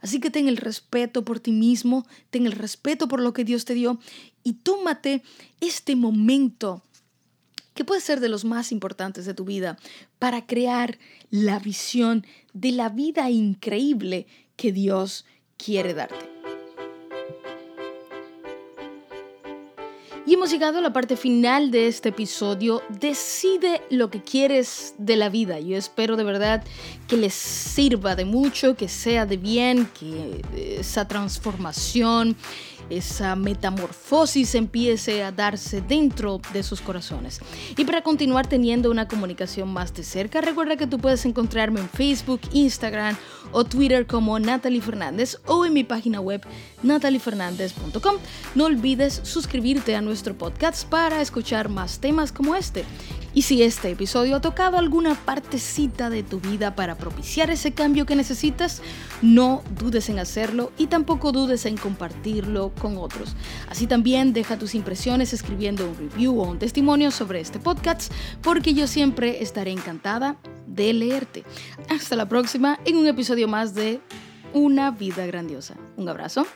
Así 0.00 0.20
que 0.20 0.30
ten 0.30 0.48
el 0.48 0.56
respeto 0.56 1.24
por 1.24 1.40
ti 1.40 1.52
mismo, 1.52 2.06
ten 2.30 2.46
el 2.46 2.52
respeto 2.52 3.08
por 3.08 3.20
lo 3.20 3.32
que 3.32 3.44
Dios 3.44 3.64
te 3.64 3.74
dio 3.74 3.98
y 4.42 4.54
tómate 4.54 5.22
este 5.60 5.96
momento 5.96 6.82
que 7.74 7.84
puede 7.84 8.00
ser 8.00 8.20
de 8.20 8.28
los 8.28 8.44
más 8.44 8.70
importantes 8.72 9.26
de 9.26 9.34
tu 9.34 9.44
vida 9.44 9.76
para 10.18 10.46
crear 10.46 10.98
la 11.30 11.58
visión 11.58 12.24
de 12.52 12.72
la 12.72 12.88
vida 12.88 13.30
increíble 13.30 14.26
que 14.56 14.72
Dios 14.72 15.24
quiere 15.56 15.94
darte. 15.94 16.33
Hemos 20.34 20.50
llegado 20.50 20.78
a 20.78 20.80
la 20.80 20.92
parte 20.92 21.16
final 21.16 21.70
de 21.70 21.86
este 21.86 22.08
episodio. 22.08 22.82
Decide 22.88 23.82
lo 23.88 24.10
que 24.10 24.20
quieres 24.20 24.96
de 24.98 25.14
la 25.14 25.28
vida. 25.28 25.60
Yo 25.60 25.76
espero 25.76 26.16
de 26.16 26.24
verdad 26.24 26.64
que 27.06 27.16
les 27.16 27.32
sirva 27.32 28.16
de 28.16 28.24
mucho, 28.24 28.74
que 28.74 28.88
sea 28.88 29.26
de 29.26 29.36
bien, 29.36 29.88
que 29.96 30.42
esa 30.80 31.06
transformación 31.06 32.34
esa 32.90 33.36
metamorfosis 33.36 34.54
empiece 34.54 35.22
a 35.22 35.32
darse 35.32 35.80
dentro 35.80 36.40
de 36.52 36.62
sus 36.62 36.80
corazones. 36.80 37.40
Y 37.76 37.84
para 37.84 38.02
continuar 38.02 38.46
teniendo 38.46 38.90
una 38.90 39.08
comunicación 39.08 39.72
más 39.72 39.94
de 39.94 40.04
cerca, 40.04 40.40
recuerda 40.40 40.76
que 40.76 40.86
tú 40.86 40.98
puedes 40.98 41.24
encontrarme 41.24 41.80
en 41.80 41.88
Facebook, 41.88 42.40
Instagram 42.52 43.16
o 43.52 43.64
Twitter 43.64 44.06
como 44.06 44.38
Natalie 44.38 44.80
Fernández 44.80 45.38
o 45.46 45.64
en 45.64 45.72
mi 45.72 45.84
página 45.84 46.20
web 46.20 46.42
nataliefernandez.com. 46.82 48.16
No 48.54 48.64
olvides 48.64 49.20
suscribirte 49.22 49.96
a 49.96 50.00
nuestro 50.00 50.36
podcast 50.36 50.88
para 50.88 51.20
escuchar 51.20 51.68
más 51.68 51.98
temas 51.98 52.32
como 52.32 52.54
este. 52.54 52.84
Y 53.34 53.42
si 53.42 53.62
este 53.62 53.90
episodio 53.90 54.36
ha 54.36 54.40
tocado 54.40 54.78
alguna 54.78 55.14
partecita 55.16 56.08
de 56.08 56.22
tu 56.22 56.40
vida 56.40 56.76
para 56.76 56.96
propiciar 56.96 57.50
ese 57.50 57.72
cambio 57.72 58.06
que 58.06 58.14
necesitas, 58.14 58.80
no 59.22 59.62
dudes 59.78 60.08
en 60.08 60.20
hacerlo 60.20 60.72
y 60.78 60.86
tampoco 60.86 61.32
dudes 61.32 61.66
en 61.66 61.76
compartirlo 61.76 62.72
con 62.80 62.96
otros. 62.96 63.34
Así 63.68 63.88
también 63.88 64.32
deja 64.32 64.58
tus 64.58 64.74
impresiones 64.74 65.32
escribiendo 65.32 65.88
un 65.88 65.96
review 65.96 66.40
o 66.40 66.48
un 66.48 66.58
testimonio 66.60 67.10
sobre 67.10 67.40
este 67.40 67.58
podcast 67.58 68.12
porque 68.40 68.72
yo 68.72 68.86
siempre 68.86 69.42
estaré 69.42 69.72
encantada 69.72 70.36
de 70.66 70.92
leerte. 70.92 71.44
Hasta 71.88 72.16
la 72.16 72.28
próxima 72.28 72.78
en 72.84 72.96
un 72.96 73.06
episodio 73.06 73.48
más 73.48 73.74
de 73.74 74.00
Una 74.52 74.92
vida 74.92 75.26
grandiosa. 75.26 75.74
Un 75.96 76.08
abrazo. 76.08 76.46